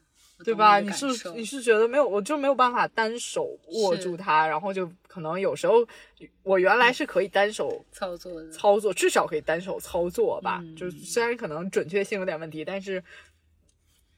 [0.44, 0.80] 对吧？
[0.80, 5.86] 你你是你是觉得没有，我就没有办法单手握住它，然后就可能有时候
[6.42, 10.60] 我原来是可以单手操作的，操作，至少可以单手操作吧。
[10.62, 13.02] 嗯就是虽然可能准确性有点问题，但是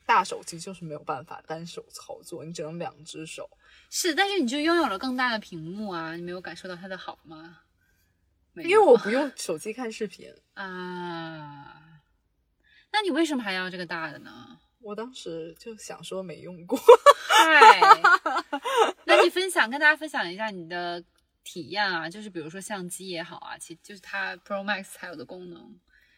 [0.06, 3.48] 大手机就是没有办法单手操作，你只能两只手。
[3.90, 7.58] 是，但是你就拥有了更大的屏幕啊，你没有感受到它的好吗？
[8.56, 12.00] 因为我不用手机看视频， 啊，
[12.92, 14.53] 那你为什么还要这个大的呢？
[14.84, 16.78] 我当时就想说没用过。
[17.26, 17.80] 嗨，
[19.04, 21.02] 那你分享跟大家分享一下你的
[21.42, 25.74] 体验啊，就是比如说相机也好啊，其就是它 Pro Max 才有的功能，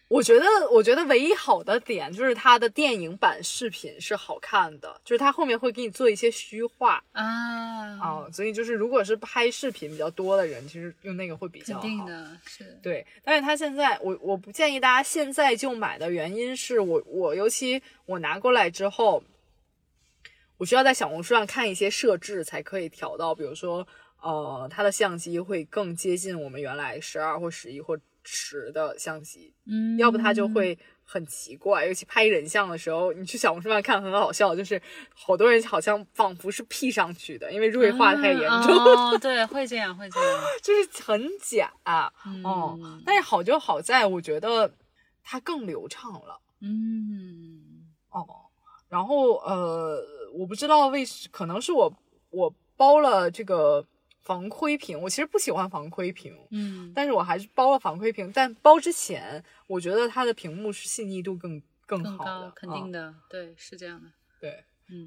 [0.08, 11.80] 我觉得，我觉得唯一好的点就是它的电影版视频是好看的，就是它后面会给你做一些虚化啊啊，所以就是如果是拍视频比较多的人，其实用那个会比较好。
[11.80, 13.04] 肯定的，是对。
[13.24, 19.24] 但是它现在，我我不建议大家现在就买的原因是我我尤其我拿过来之后，
[20.56, 23.84] 我需要在小红书上看一些设置才可以调到，比如说
[24.22, 27.98] 呃，它的相机会更接近我们原来十二或十一或。
[28.26, 34.80] 十的相机，嗯，要不它就会很奇怪，尤其拍人像的时候，你去小红书上看很好笑，就是
[35.14, 38.74] 好多人好像仿佛是 P 上去的，因为锐化太严重。
[38.74, 41.72] 哦，对，会这样，会这样， 就是很假
[42.42, 42.78] 哦。
[43.06, 44.70] 但是好就好在，我觉得
[45.22, 46.40] 它更流畅了。
[46.60, 48.26] 嗯，哦，
[48.88, 51.92] 然后呃，我不知道为什，可能是我
[52.30, 53.86] 我包了这个。
[54.26, 58.32] 防窥屏，我其实不喜欢防窥屏，嗯，但是我还是包了防窥屏。
[58.34, 64.10] 但包之前，我觉得它的屏幕是细腻度更更好的，肯定的，对，是这样的，
[64.40, 65.06] 对，嗯。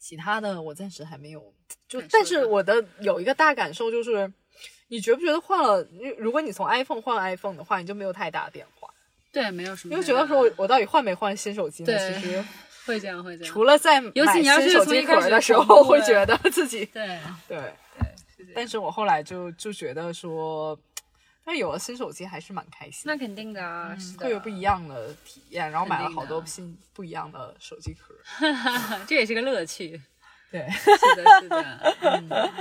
[0.00, 1.54] 其他的我暂时还没有，
[1.88, 4.30] 就但是我的有一个大感受就是，
[4.88, 5.82] 你觉不觉得换了？
[6.18, 8.92] 如果你从 iPhone 换 iPhone 的话，你就没有太大的变化。
[9.32, 9.94] 对，没有什么。
[9.94, 12.20] 因为觉得说我到底换没换新手机呢？
[12.20, 12.44] 其实。
[12.84, 13.52] 会这样，会这样。
[13.52, 17.18] 除了在买新手机壳的时候，会觉得自己对
[17.48, 17.58] 对
[18.38, 20.78] 对，但是我后来就就觉得说，
[21.44, 23.02] 但有了新手机还是蛮开心。
[23.06, 25.70] 那肯定的啊，会有不一样的体验。
[25.70, 28.14] 然后买了好多新不一样的手机壳，
[29.06, 30.00] 这也是个乐趣。
[30.54, 31.48] 对， 是的，是
[32.28, 32.52] 的，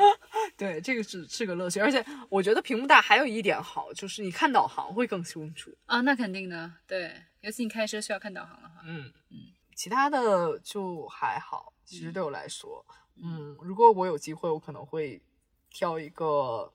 [0.57, 1.79] 对，这个是是个乐趣。
[1.79, 6.01] 而且我觉得屏幕大还有一点好，就是你看导航会更清楚啊。
[6.01, 9.37] 那肯定的，对，尤其你开车需要看导航的话，嗯嗯。
[9.75, 15.21] 其他的就还好，其实对我来说，嗯，如果我有机会，我可能会
[15.69, 16.71] 挑一个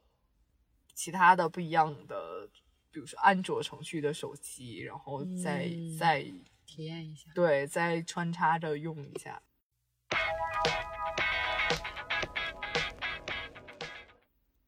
[0.95, 2.49] 其他的不一样的，
[2.91, 6.23] 比如说安卓程序的手机，然后再再
[6.67, 9.43] 体验一下，对，再穿插着用一下。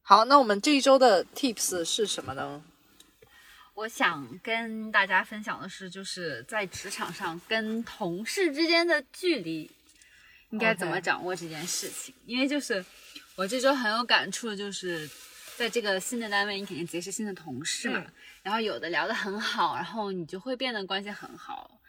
[0.03, 2.64] 好，那我们这一周的 tips 是什么呢？
[3.81, 9.71] 我想跟大家分享的是，就是在职场上跟同事之间的距离
[10.51, 12.14] 应该怎么掌握这件事情。
[12.27, 12.85] 因为就是
[13.37, 15.09] 我这周很有感触，就是
[15.57, 18.05] 在这个新的单位，你肯定结识新的同事嘛。
[18.43, 21.81] 然后有的聊得很好，然后你就会变得关系很好。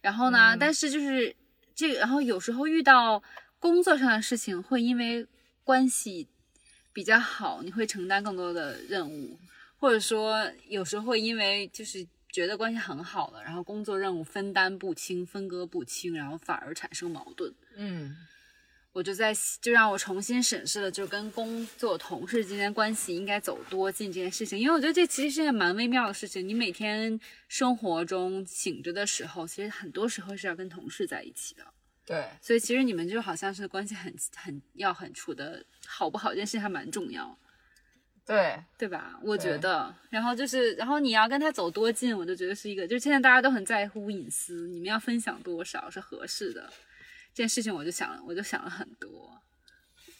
[0.00, 1.36] 然后呢，但是就是
[1.74, 3.22] 这个，然后有时候遇到
[3.58, 5.26] 工作上的事情，会因为
[5.62, 6.26] 关系
[6.94, 9.38] 比较好，你会承担更多的任务。
[9.84, 17.52] 或者说，有时候会因为就是觉得关系很好了，然后工作任务分担不清、分割不清，然后反而产生矛盾。
[17.76, 18.16] 嗯，
[18.94, 26.48] 我就在就让我重新审视了，就跟工作同事之间关系应该走多近这件事情，因为我觉得这其实是个蛮微妙的事情。
[26.48, 31.62] 你每天生活中醒着的时候，其实很多时候是要跟同事在一起的。
[32.06, 37.38] 对，所以其实你们就好像是关系很很要很处的好不好，这件事情还蛮重要。
[38.26, 39.20] 对对吧？
[39.22, 46.62] 我觉得，然后就是，然后你要跟他走多近，我就觉得是一个，就是现在大家都很在乎隐私，你们要分享多少是合适的，
[47.34, 49.30] 这件事情我就想，我就想了很多。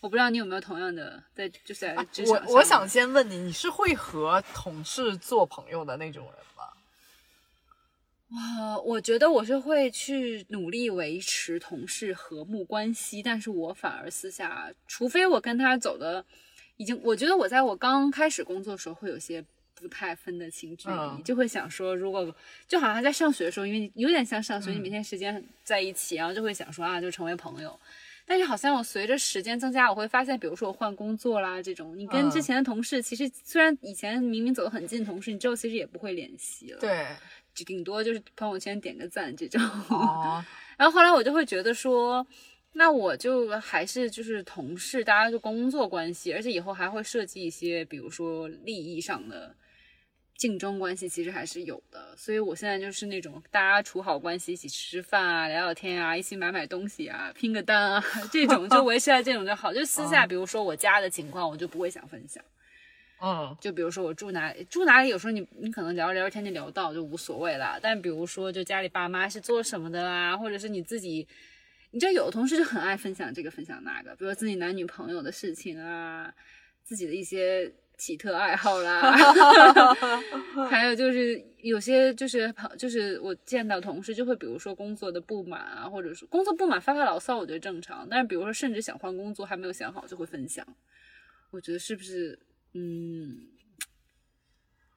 [0.01, 6.69] 我不知道你有没有同样的，在就是在我我想先问你，你是会和同事做朋友的那种人吗？
[8.29, 16.23] 哇，我觉得我是会去努力维持同事和睦关系，但是我反而私下，除非我跟他走的。
[16.77, 22.35] 已经，我觉得我在我刚开始工作的时候会有些不太分得清距离，就会想说，如果
[22.67, 27.79] 就好像在上学的时候，因为有点像上学，你每天时间在一起，然后就会想说啊，就成为朋友。
[28.27, 37.07] 但是好像我随着时间增加，我会发现，比如说我换工作啦这种，你跟之前的同事，其实虽然以前明明走得很近，同事你之后其实也不会联系了，对，
[37.55, 39.61] 就顶多就是朋友圈点个赞这种。
[40.79, 42.27] 然后后来我就会觉得说。
[42.77, 49.55] 那我就还是就是同事，大家就工作关系，而且以后还会涉及一些，比如说利益上的
[50.37, 52.17] 竞争关系，其实还是有的。
[52.17, 59.73] 所以我现在就是那种大家处好关系，一起吃饭啊，聊聊天啊，一起买买东西啊，拼个单啊， 这种就 维持在这种就好。
[59.73, 62.43] 就私下，比如说我家的情况，我就不会想分享。
[63.23, 67.79] 嗯，就比如说我住哪里，住哪里，有时候你你可能聊着聊着天就聊到，就无所谓了。
[67.81, 71.29] 但比如说，就家里爸妈是做什么的啦，或者是你自己。
[71.95, 76.35] 你知道有的同事就很爱分享这个分享那个，比如自己男女朋友的事情啊，
[76.83, 79.17] 自己的一些奇特爱好啦，
[80.69, 88.05] 还有就是有些就是朋就是我见到同事就会比如说工作的不满啊，或者说工作不满发发牢骚，我觉得正常。
[88.11, 90.67] 但是比如说甚至想换工作还没有想好就会分享，
[91.53, 92.37] 我觉得是不是
[92.73, 93.47] 嗯，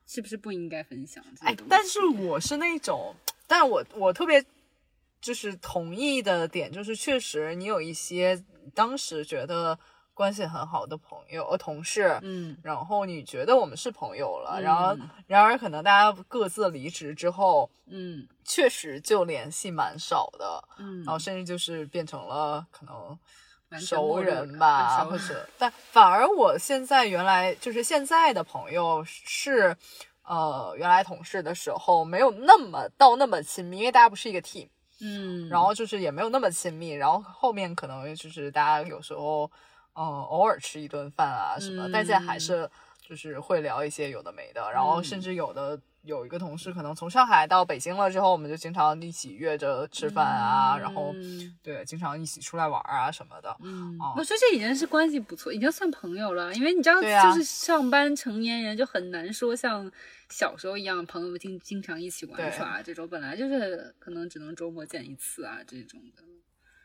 [0.08, 3.14] 是不是不应该分享哎？，但是我是那种，
[3.46, 4.44] 但我我特别
[5.28, 8.42] 就是同意的点，就是确实你有一些
[8.74, 9.78] 当时觉得
[10.13, 14.94] 关系很好的朋友、呃同事，嗯然后你觉得我们是朋友了，然后。
[14.94, 18.26] 嗯然而可能大家各自离职之后，嗯。
[18.46, 23.20] 确实就联系蛮少的，嗯，然后甚至就是变成了可能
[23.82, 29.76] 熟人吧，熟或者 但反而我现在原来就是现在的朋友是，
[30.24, 39.50] 呃，原来同事的时候没有那么到那么亲密，因为大家不是一个 team，嗯，然后就是也没有那么亲密，然后后面可能就是大家有时候，
[39.94, 42.40] 嗯、偶尔吃一顿饭啊什么，但现在还嗯。
[42.40, 42.70] 是
[43.02, 45.04] 就是会聊一些有的没的，然后嗯。
[45.04, 53.56] 甚至有的有一个同事可能从上海到北京了之后，我们就经常一起约着吃饭啊，然后嗯对，经常一起出来玩啊什么的。
[53.62, 56.54] 嗯哦，我觉得这已经是关系不错，已经算朋友了。
[56.56, 59.91] 因为你知道，就是上班成年人就很难说像
[60.30, 66.24] 小时候一样，朋友经经常一起玩对耍这种，本来就是可能只能周末见一次啊这种的。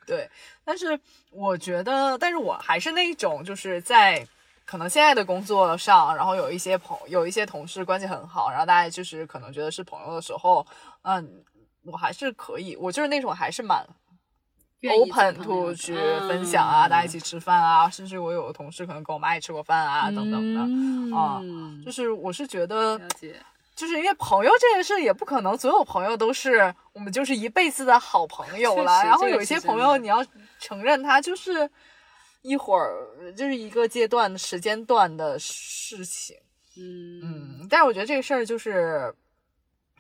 [0.04, 0.28] 对，
[0.64, 0.98] 但是
[1.30, 4.26] 我觉得，但是我还是那一种，就是在
[4.72, 10.66] 可能现在的工作上，然后有一些朋有一些同事关系很好，然后大家就是可能觉得是朋友的时候，
[11.02, 11.44] 嗯，
[11.85, 13.87] 我还是可以，我就是那种还是蛮
[14.98, 15.94] open to 去
[16.26, 21.14] 分享啊，嗯大家一起吃饭啊，甚至我有的同事可能跟我妈也吃过饭啊，等等的。
[21.14, 22.98] 啊嗯就是我是觉得，
[23.76, 30.24] 就是因为朋友这件事也不可能所有朋友都是我们就是一辈子的好朋友了，然后有一些朋友你要
[30.58, 31.68] 承认他就是
[32.42, 36.37] 一会儿就是一个阶段时间段的事情，
[36.76, 37.20] 嗯。
[37.22, 39.14] 嗯，但是我觉得这个事儿就是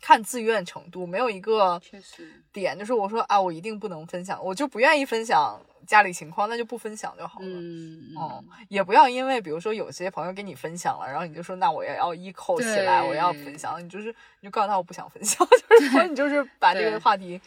[0.00, 7.46] 看自愿程度，没有一个确实，点就是我说啊我一定不能分享，我就不愿意分享家里情况，那就不分享就好了。
[7.48, 14.08] 嗯哦，也不要因为比如说有些朋友跟你分享了，然后你就说那我也要一口起来，我要分享，你就是
[14.40, 17.40] 你就告诉他我不想分享， 就是说你就是把这个话题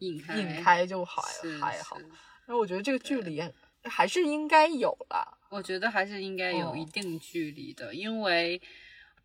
[0.00, 1.96] 引开引开就还是还好。
[1.96, 2.04] 是。
[2.46, 3.40] 然后我觉得这个距离
[3.84, 5.38] 还是应该有了。
[5.50, 8.60] 我觉得还是应该有哦一定距离的，因为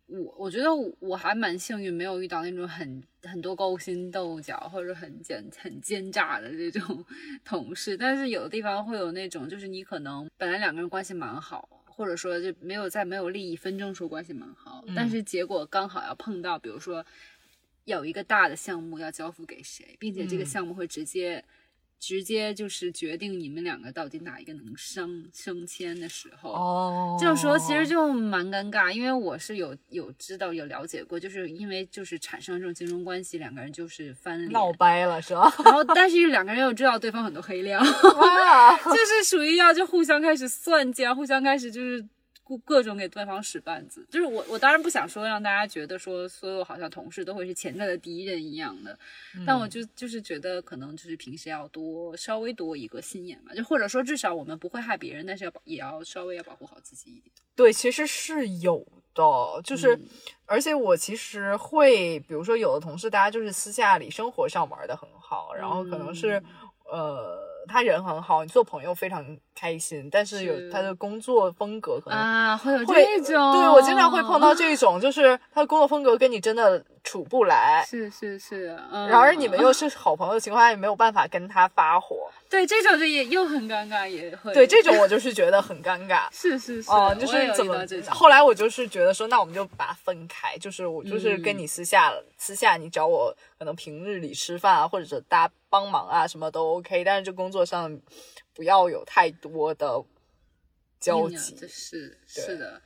[0.06, 7.04] 我我觉得我我还蛮幸运，没有遇到那种很很多勾心斗角或者很奸很奸诈的这种
[7.44, 11.68] 同事，但是有的地方会有那种，就是你可能本来两个人关系蛮好。
[11.88, 17.02] 或者说就没有在没有利益纷争时候关系蛮好，但嗯是结果刚好要碰到，比如说
[17.86, 21.42] 有一个大的项目要交付给谁，并且这个嗯项目会直接
[21.98, 35.52] 直接就是决定你们两个到底哪一个能升升迁的时候，哦这种时候其实就蛮尴尬，因为我是有有知道有了解过，就是因为就是产生这种竞争关系，两个人就是翻脸，闹掰了是吧？
[35.64, 42.04] 然后但是两个人又知道对方很多黑料，哇， 就是属于要就互相开始算计啊，互相开始就是
[42.46, 44.06] 各各种给对方使绊子。
[44.10, 48.98] 就是我我当然不想说让大家觉得说所有好像同事都会是潜在的敌人一样的，
[49.46, 57.32] 但我就就是觉得可能就是平时要多稍微多一个心眼吧，就或者说至少我们不会害别人，但是要也要稍微要保护好自己一点。
[57.54, 59.24] 对，其实是有的，
[59.64, 60.02] 就是、嗯
[60.48, 66.40] 而且我其实会，比如说有的同事，大家就是私下里生活上玩的很好，然后可能是、
[66.90, 77.84] 呃，他人很好，你做朋友非常开心，但是有他的工作风格可能啊，会有会，这种，对我经常会碰到这种，就是他的工作风格跟你真的处不来。
[77.86, 86.28] 是是是，嗯，然而你们又是好朋友的情况下，也没有办法跟他发火，对这种就也又很尴尬，也会对这种我就是觉得很尴尬。
[86.32, 87.76] 是 是是，哦、就是怎么
[88.10, 98.00] 后来我就是觉得说，那我们就把它分开，就是我就是跟嗯你私下、私下你找我，可能平日里吃饭啊，或者大家帮忙啊，什么都 OK，但是就工作上
[98.54, 100.02] 不要有太多的
[101.00, 101.56] 交集。
[101.58, 102.80] 这是是的。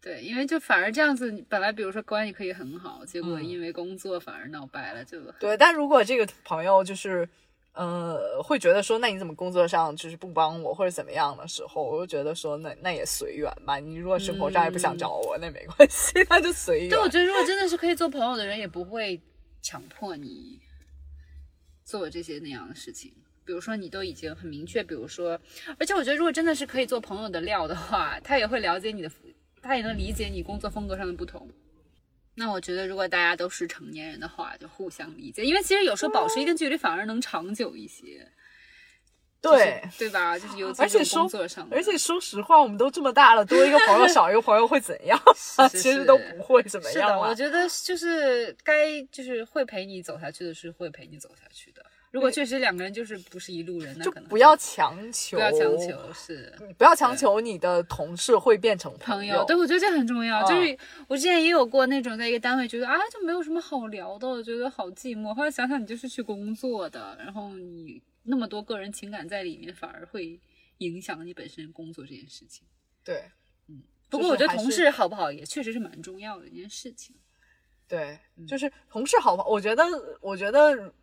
[0.00, 7.26] 对，因为就反而这样子，本来比如说关系可以很好，结果嗯因为工作反而闹掰了，就对，但如果这个朋友就是，
[7.74, 13.78] 呃，会觉得说，那你怎么工作上就是不帮我或者怎么样的时候，我就觉得说，那那也随缘吧。
[13.78, 16.90] 你如果生活上也不想找我，那没关系， 那就随缘。
[16.90, 19.20] 对，我觉得如果真的是 可以做朋友的人，也不会
[19.60, 20.60] 强迫你
[21.84, 23.12] 做这些那样的事情。
[23.44, 25.38] 比如说，你都已经很明确，比如说，
[25.78, 29.10] 而且我觉得，如果真的是可以做朋友的料的话，他也会了解你的，
[29.60, 31.46] 他也能理解你工作风格上的不同。
[32.36, 38.26] 那我觉得，如果大家都是成年人的话，就互相理解，因为其实有时候保持一定距离反而能长久一些，
[39.40, 39.82] 对。
[39.84, 40.38] 就是对吧？
[40.38, 45.20] 就是尤其而且工作上的，而且说实话，我们都这么大了，多一个朋友 少一个朋友会怎样？
[45.36, 47.34] 是 其实都不会怎么是的，样嘛我。
[47.34, 51.84] 觉得就是该就是会陪你走下去的是会陪你走下去的。
[52.14, 59.44] 如果确实两个人就是不是一路人，那就可能不要强求，不要强求，是不要强求你的同事会变成朋友。
[59.46, 60.40] 对，我觉得这很重要。
[60.44, 65.34] 嗯就是我之前也有过那种在一个单位觉得啊，就没有什么好聊的，我觉得好寂寞。
[65.34, 70.38] 后来想想，你就是去工作的，然后你那么多个人情感在里面，反而会
[70.78, 72.64] 影响你本身工作这件事情。
[73.02, 73.24] 对
[73.66, 77.16] 嗯不过我觉得同事好不好也确实是蛮重要的一件事情。
[77.88, 79.48] 对，嗯就是同事好不好？
[79.48, 79.82] 我觉得，
[80.20, 80.94] 我觉得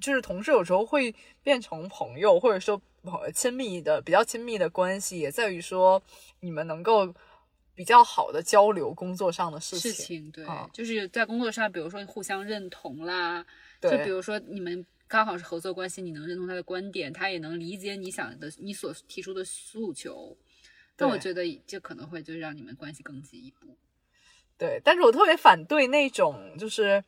[0.00, 6.02] 就是同事有时候会变成朋友，或者说呃亲密的、比较亲密的关系，也在于说
[6.40, 7.14] 你们能够
[7.74, 9.92] 比较好的交流工作上的事情。
[9.92, 13.44] 事情对，啊就是在工作上，比如说互相认同啦，
[13.80, 20.36] 就比如说你们刚好是合作关系，你能认同他的观点，他也能理解你想的你所提出的诉求，
[20.98, 23.76] 那我觉得这可能会就让你们关系更进一步。
[24.58, 27.02] 对，但是我特别反对那种，就是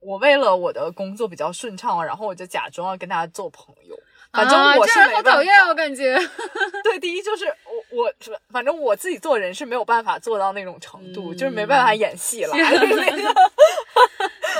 [0.00, 3.98] 我为了我的工作比较顺畅，然后我就假装要跟大家做朋友。
[4.32, 6.16] 反正啊、我这样是没办好讨厌，我感觉。
[6.84, 7.46] 对，第一就是
[7.90, 12.54] 我我是反正我自己做人是没有办法做到那种程度，就是没嗯办法演戏了。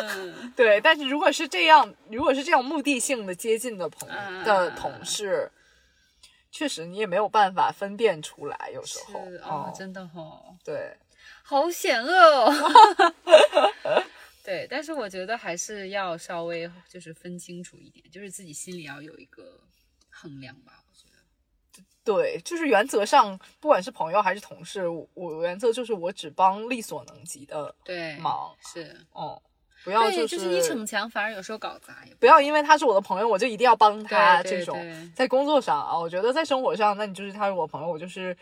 [0.57, 5.49] 对，但是如果是这样，如果是这样目的性的接近的朋啊的同事，
[6.51, 10.97] 确实你也没有办法分辨出来，有时候哦，哦真的哦，对
[11.45, 12.53] 好险恶哦。
[14.43, 19.61] 对，但是我觉得还是要稍微就是分清楚一点，就是自己心里要有一个
[20.09, 20.83] 衡量吧。
[20.89, 29.41] 我觉得， 对，就是原则上，不管是朋友还是同事，我我原则就是我只帮力所能及的，对，忙是，哦、
[29.85, 34.77] 不要就是你逞强，反而有时候搞砸，也不要因为他是我的朋友，我就一定要帮他这种。
[35.15, 38.37] 在工作上啊，我觉得在生活上，那你就是他是我朋友，我就是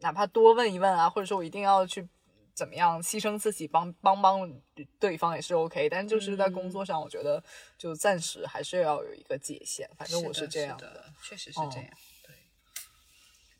[0.00, 2.06] 哪怕多问一问啊，或者说我一定要去
[2.54, 4.50] 怎么样牺牲自己帮帮帮
[4.98, 5.88] 对方也是 OK。
[5.88, 7.42] 但就是在工作上，我觉得
[7.76, 9.88] 就暂时还是要有一个界限。
[9.96, 11.86] 反正我是这样的，确实是哦这样。
[11.90, 11.96] 对，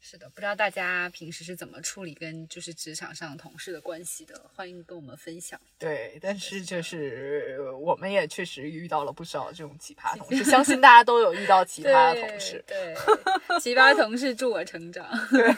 [0.07, 5.59] 是的，不知道大家平时是怎么处理跟就是职场上同事的关系的，欢迎跟我们分享。
[5.79, 12.95] 对，但是就是我们也确实遇到了不少这种奇葩同事，相信大家都有遇到奇 葩的同事，对，
[13.59, 15.09] 奇葩同事助我成长。
[15.33, 15.51] 对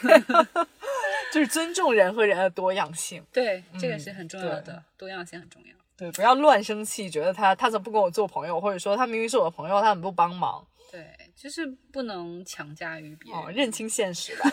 [1.33, 3.21] 就是尊重人和人的多样性。
[3.33, 5.75] 对，这个嗯是很重要的，多样性很重要。
[5.97, 10.65] 对，不要乱生气，觉得他他怎么不跟我做朋友，或者说他明明是我的朋友，他怎么不帮忙？
[10.89, 11.05] 对，
[11.39, 13.39] 就是不能强加于别人。
[13.39, 14.49] 哦，认清现实吧。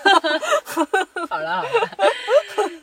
[1.29, 1.65] 好 了好了，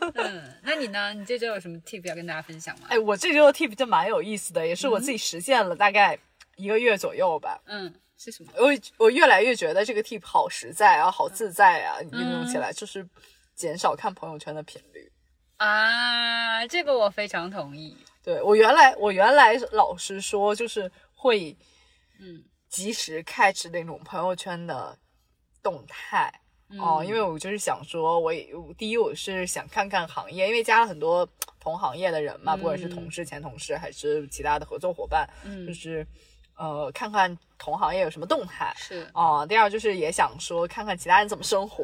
[0.15, 1.13] 嗯，那你呢？
[1.13, 2.87] 你这周有什么 tip 要跟大家分享吗？
[2.89, 6.17] 哎，我这周的 tip 就蛮有意思的，也是我自己实现了大概
[6.55, 7.61] 一个月左右吧。
[7.67, 8.51] 嗯，是什么？
[8.57, 13.07] 我我越来越觉得这个 tip 好实在啊，好自在啊，你运用起来就是
[13.53, 15.11] 减少看朋友圈的频率。
[15.57, 17.95] 啊，这个我非常同意。
[18.23, 21.55] 对我原来我原来老实说就是会
[22.19, 24.97] 嗯及时 catch 那种朋友圈的
[25.61, 26.34] 动态。
[26.80, 31.28] 哦，因为我就是想说，我也我第一我是想看看行业，因为加了很多
[31.59, 35.67] 同行业的人嘛，不管是同事、前同事还是其他的合作伙伴，嗯。
[35.67, 36.07] 就是
[36.62, 38.72] 呃看看同行业有什么动态。
[38.78, 41.84] 是啊、第二就是也想说看看其他人怎么生活，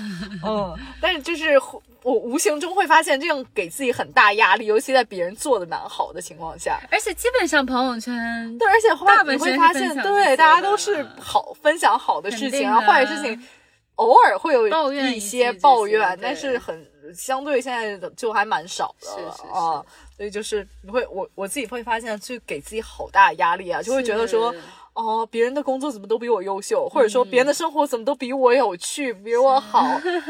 [0.44, 1.58] 嗯，但是就是
[2.02, 8.14] 我无形中会发现这样给自己很大压力，尤其在别人做的蛮好的情况下，而且基本上朋友圈
[8.58, 13.48] 对，而且后来你会发现，对，大家都是好分享好的事情，然后坏的事情
[13.96, 19.84] 偶尔会有一抱怨一些抱怨，但是很相对现在的就还蛮少的了是是啊。
[20.18, 24.54] 所以就是你会我我自己会发现，就给自己好大压力啊，就会觉得说。
[24.94, 29.80] 哦，别人的工作怎么都比我优秀，或者说嗯别人的生活怎么都比我有趣，比我好，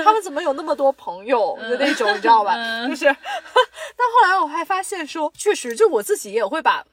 [0.05, 2.53] 他们怎么有那么多朋友 的那种，你知道吧？
[2.55, 3.07] 嗯就是，
[3.97, 6.85] 但后来我还发现说，确实，就我自己也会把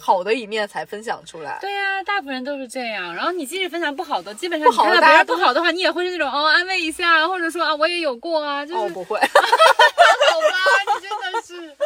[0.00, 1.58] 好的一面才分享出来。
[1.60, 3.14] 对呀、大部分人都是这样。
[3.14, 11.76] 然后你即使分享不好的，基本上看到别人不好的话，你也会是那种哦安慰一下，或者说啊我也有过啊，就是、哦，不会， 好吧，你真的是。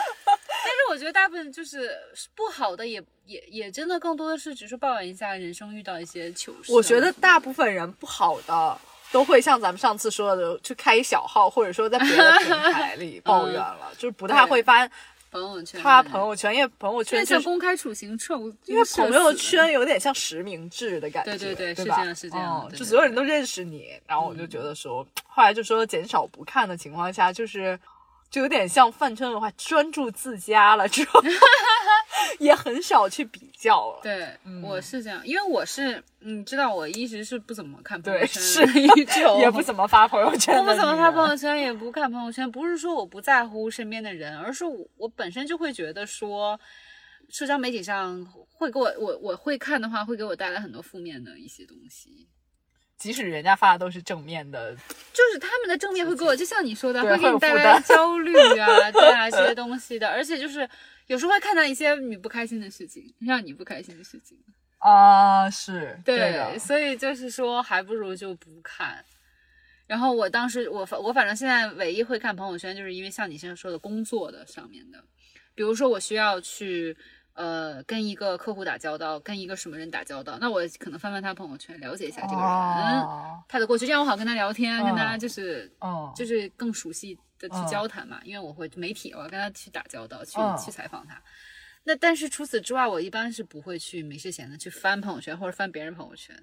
[0.67, 1.97] 但是我觉得大部分就是
[2.35, 6.73] 不好的也，也也真的更多的是只是抱怨一下人生遇到一些糗事。
[6.73, 8.79] 我觉得大部分人不好的
[9.13, 14.89] 都会像咱们上次说的，去开一小号，或者说在别的平 台里抱怨了，就是不太会发
[15.31, 27.79] 朋友圈他朋友圈，因为朋友圈是公开处刑处，因为朋友圈有点像实名制的感觉，对对对吧是这样是这样就所有人都认识你，然后我就觉得说，后来就说减少不看的情况下，就是
[28.31, 31.23] 就有点像饭圈文化，专注自家了之后，
[32.39, 34.01] 也很少去比较了。
[34.03, 42.51] 对，嗯我是这样，因为我是你知道，我一直是不怎么看朋友，圈是的 一种，也不怎么发朋友圈我不怎么发朋友圈，也不看朋友圈。
[42.51, 46.59] 不是说我不在乎身边的人，而是我我本身就会觉得说，
[47.29, 52.29] 社交媒体上会给我我我会看的话，会给我带来很多负面的一些东西。
[52.97, 60.09] 即使人家发的都是正面的，就是他们的正面会给我，就像你说的，会给你带来焦虑啊，对啊，这些东西的。
[60.09, 60.69] 而且就是
[61.07, 64.39] 有时候会看到一些你不开心的事情，让你不开心的事情。
[64.79, 69.05] 啊，是对，的，所以就是说，还不如就不看。
[69.87, 75.03] 然后我当时，我反我反正现在唯一会看朋友圈，就是因为像你现在说的工作的上面的，
[75.55, 76.97] 比如说我需要去
[77.37, 91.23] 呃跟一个客户打交道，跟一个什么人打交道，那我可能翻翻他朋友圈，了解一下这个人、哦他的过去，这样我好跟他聊天，跟他嗯就是哦就是更熟悉的去嗯交谈嘛，因为我会媒体，我要跟他去打交道，去、嗯去采访他。
[91.85, 96.35] 那但是除此之外，我一般是不会去没事闲的去翻朋友圈或者翻别人朋友圈，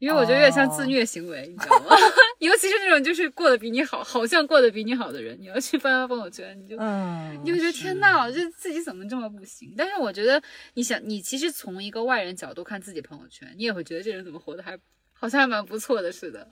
[0.00, 1.94] 因为我觉得有点像自哦虐行为，你知道吗？
[2.40, 6.74] 尤其是那种就是过得比你好，好像过得比你好的人，你要去翻翻朋友圈，你就。
[6.78, 9.74] 嗯，你就会觉得天呐，就自己怎么这么不行？
[9.76, 10.42] 但是我觉得，
[10.74, 14.76] 你想，你其实从一个外人角度看自己朋友圈，你也会觉得这人怎么活得还
[15.12, 16.48] 好像还蛮不错的似的。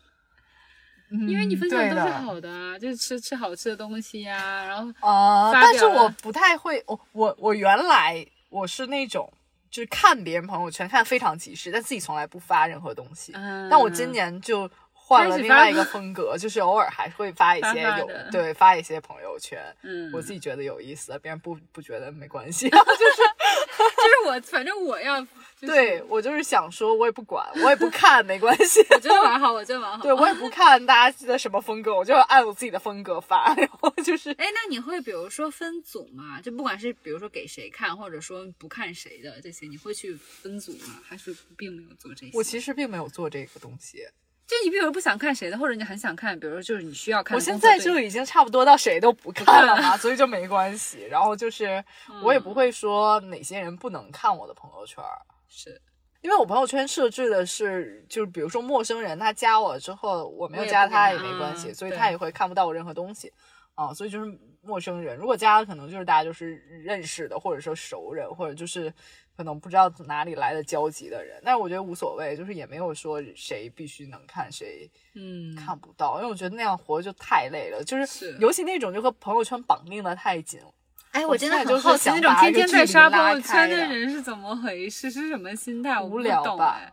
[1.27, 9.33] 因为你嗯分享的都是好的啊，就是吃吃好吃的东西呀、然后啊、发但是我不太会，我我我原来我是那种
[9.71, 13.33] 就是看别人朋友圈看非常及时，但自己从来不发任何东西。
[13.35, 22.69] 嗯，但我今年就换了另外一个风格，就是偶尔还会发一些有对发一些朋友圈，嗯，我自己觉得有意思，别人不不觉得没关系。
[22.71, 25.33] 就是我，反正我要、就是、
[25.67, 28.81] 对，我就是想说，我也不管，我也不看，没关系。
[28.91, 30.03] 我觉得蛮好，我觉得蛮好。
[30.05, 36.41] 对我也不看大家的什么风格，我就按我自己的风格发， 然后就是哎，那你会比如说分组吗？
[36.41, 41.01] 就不管是比如说给谁看，或者说不看谁的这些，你会去分组吗？
[41.03, 42.33] 还是并没有做这些？
[42.35, 43.99] 我其实并没有做这个东西。
[44.47, 47.59] 就你比如不想看谁的，或者你很想看，比如说就是你需要看我现。
[47.61, 51.07] 在就已经差不多到谁都不看了嘛，所以就没关系。
[51.11, 51.85] 然后就是
[52.23, 55.81] 我也不会说哪些人不能看我的朋友圈儿，是
[56.21, 63.33] 因为我朋友圈设置的是，就是比如说陌生人他加我之后，我没有加他也没关系，所以他也会看不到我任何东西。
[63.75, 68.93] 啊，所以就是陌生人，如果加了，可能就是大家就是认识的，或者说熟人，或者就是
[69.37, 71.41] 可能不知道哪里来的交集的人。
[71.45, 80.75] 但是我觉得无所谓，就是也没有说谁必须能看谁嗯，看不到，因为我觉得那样活就太累了，就是是尤其那种就和朋友圈绑定的太紧了。
[81.13, 85.11] 哎，我我真的很好奇，那种天天在刷朋友圈的人是怎么回事？
[85.11, 85.99] 是什么心态？
[86.01, 86.93] 我无不聊吧懂哎。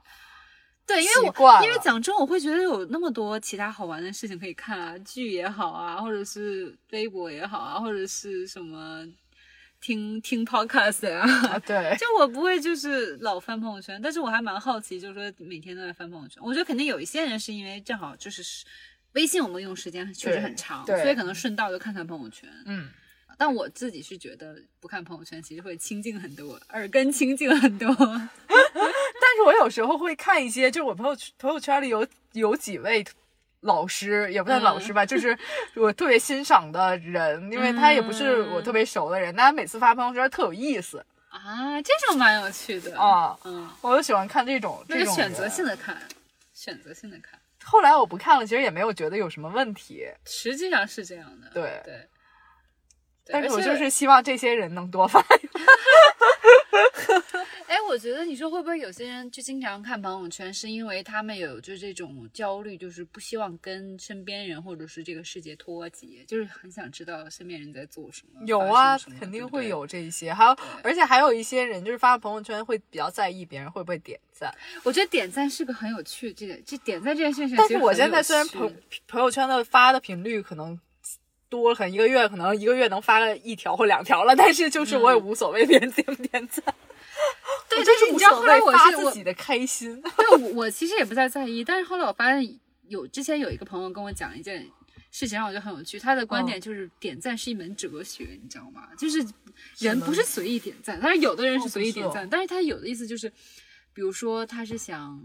[0.88, 9.04] 对，因为我因为讲真，我会觉得有那么多其他好玩的事情可以看啊，剧也好啊，或者是微博也好啊，或者是什么
[9.82, 11.22] 听听 podcast 啊。
[11.50, 16.42] 啊，对， 就我不会就是老翻朋友圈，但是我还蛮好奇，就是说每天都在翻朋友圈。
[16.44, 18.44] 我觉得肯定有一些人是因为正好就是
[19.14, 22.48] 微信我们用时间确实很长，对所以可能顺道就看看朋友圈。
[22.68, 22.90] 嗯，
[23.38, 27.88] 但我自己是觉得不看朋友圈其实会清静很多，耳根清静很多。
[27.98, 33.06] 但是我有时候会看一些，就是我朋友朋友圈里有有几位
[33.62, 35.38] 老师，也不算老师吧，就 是
[35.76, 42.98] 我特别欣赏的人，因为他也不是我特别熟的人，但他每次发朋友圈特有意思啊，这种蛮有趣的。
[43.00, 45.98] 啊，嗯，我就喜欢看这种那就这种选择性的看，
[46.54, 51.50] 选择性的看，后来我不看了，其实也没有觉得有什么问题，实际上是这样的。
[51.54, 52.08] 对对。
[53.26, 55.24] 对但是我就是希望这些人能多发。
[57.68, 68.46] 哎，我觉得你说会不会有些人就经常看朋友圈，是因为他们有就这种焦虑，就是不希望跟身边人或者是这个世界脱节，就是很想知道身边人在做什么。
[68.46, 74.54] 有啊肯定会有这一些，还有而且还有一些人就是发朋友圈会比较在意别人会不会点赞。
[74.84, 77.58] 我觉得点赞是个很有趣，这个这点赞这件事情。
[77.58, 78.74] 但是我现在虽然朋
[79.08, 80.80] 朋友圈的发的频率可能
[81.56, 86.64] 多了，可能一个月可能一个月能发个一条或两条了，但是就是我也无所谓别人点不点赞，
[87.70, 90.02] 对，但就是无所你知道后来谓发我是我自己的开心。
[90.02, 94.70] 对我我其实也不太在意，但是后来我发现有之前有一个朋友跟我讲一件
[95.12, 95.98] 事情，让我觉得很有趣。
[95.98, 98.90] 他的观嗯点就是点赞是一门哲学，你知道吗？
[98.98, 99.26] 就是
[99.80, 103.30] 人不是随意点赞，但是有的人是随意点赞，哦但是他有的意思就是，
[103.94, 105.22] 比如说他是想。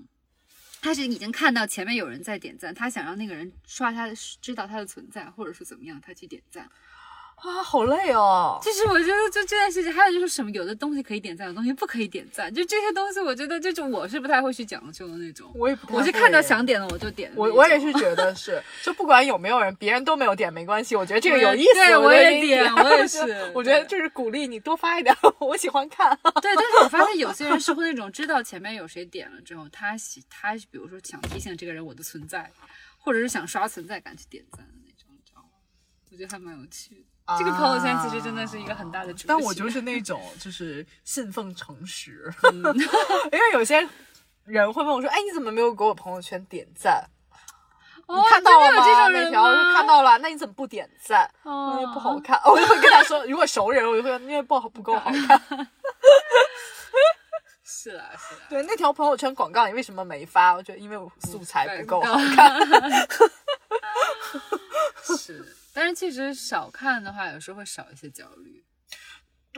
[0.83, 4.09] 他是已经看到前面有人在点赞，他想让那个人刷他
[4.41, 6.71] 知道他的存在，或者是怎么样，他去点赞。
[7.43, 8.59] 啊，好累哦！
[8.63, 15.51] 就是我觉得就这件事情，还有就是什么，有的东西可以点赞，有的东西不可以点赞，就这些东西，我觉得就是我是不太会去讲究的那种。
[15.55, 17.51] 我也不太我是看到想点的我就点我。
[17.53, 20.95] 我也是觉得 是，就不管有没有人，别人都没有点没关系。
[20.95, 23.21] 我觉得这个有意思，对我也点我也是
[23.55, 26.15] 我觉得对就是鼓励你多发一点， 我喜欢看。
[26.43, 32.51] 对，但是我发现有些人是会那种知道前面有谁点了之后，他喜他比如说想提醒这个人我的存在，
[32.99, 35.49] 或者是想刷存在感去点赞的那种，你知道吗？
[36.13, 37.01] 我觉得还蛮有趣的。
[37.39, 39.25] 这个朋友圈其实真的是一个很大的主。
[39.27, 42.55] 但我就是那 种就是信奉诚实， 嗯
[43.33, 43.87] 因为有些
[44.45, 47.05] 人会问我说：“哎，你怎么没有给我朋友圈点赞？
[48.07, 48.85] 哦你看到了吗？
[48.85, 51.31] 这那条我说看到了，那你怎么不点赞？
[51.45, 52.41] 哦因为不好看。
[52.47, 55.69] 我就会跟他说，如果熟人，我就会因为不好不够好看。
[57.63, 60.53] 是啦是啦，对，那条朋友圈广告你为什么没发？
[60.55, 63.09] 我觉得因为我素材不够好对看。
[65.17, 68.65] 是，但是其实少看的话，有时候会少一些焦虑。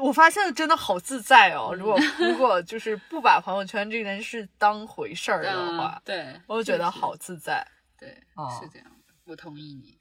[0.01, 1.75] 我发现真的好自在嗯哦。
[1.75, 7.63] 如果 如果就是不把朋友圈这件事当回事儿的话嗯，，对，我就觉得好自在。
[7.99, 9.99] 对，哦是这样的，我同意你。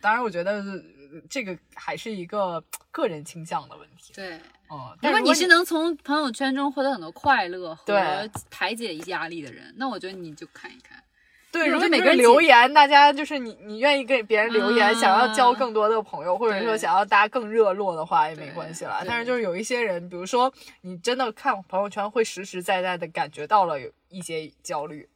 [0.00, 0.82] 当然，我觉得呃
[1.28, 4.14] 这个还是一个个人倾向的问题。
[4.14, 4.40] 对，
[4.70, 11.03] 嗯，如果你是能从朋友圈中获得很多快乐和排解压力的人，那我觉得你就看一看。
[11.54, 19.04] 对，如果每个我觉得每个人留言，大家就是你，你愿意给别人留言，嗯想要交更多的朋友，或者说想要大家更热络的话，也没关系啦。
[19.06, 25.08] 但是就是有一些人，比如说你真的看朋友圈，会实实在在的感觉到了有一些焦虑，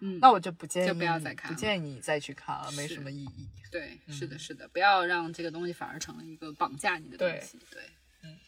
[0.00, 3.48] 嗯，那我就不建议，就不要再看了不建议你再去看了，没什么意义。
[3.70, 7.58] 对，是嗯的，是的，不要让这个东西反而成了一个绑架你的东对西。
[7.70, 7.82] 对，
[8.22, 8.38] 嗯，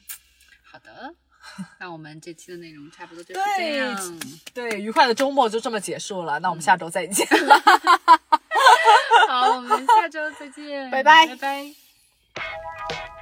[0.62, 1.14] 好的，
[1.78, 4.20] 那我们这期的内容差不多就是这样，
[4.52, 6.38] 对，愉快的周末就这么结束了。
[6.40, 7.60] 那我们下周再见 了。
[9.28, 13.13] 好，我们下周再见，拜拜，拜拜。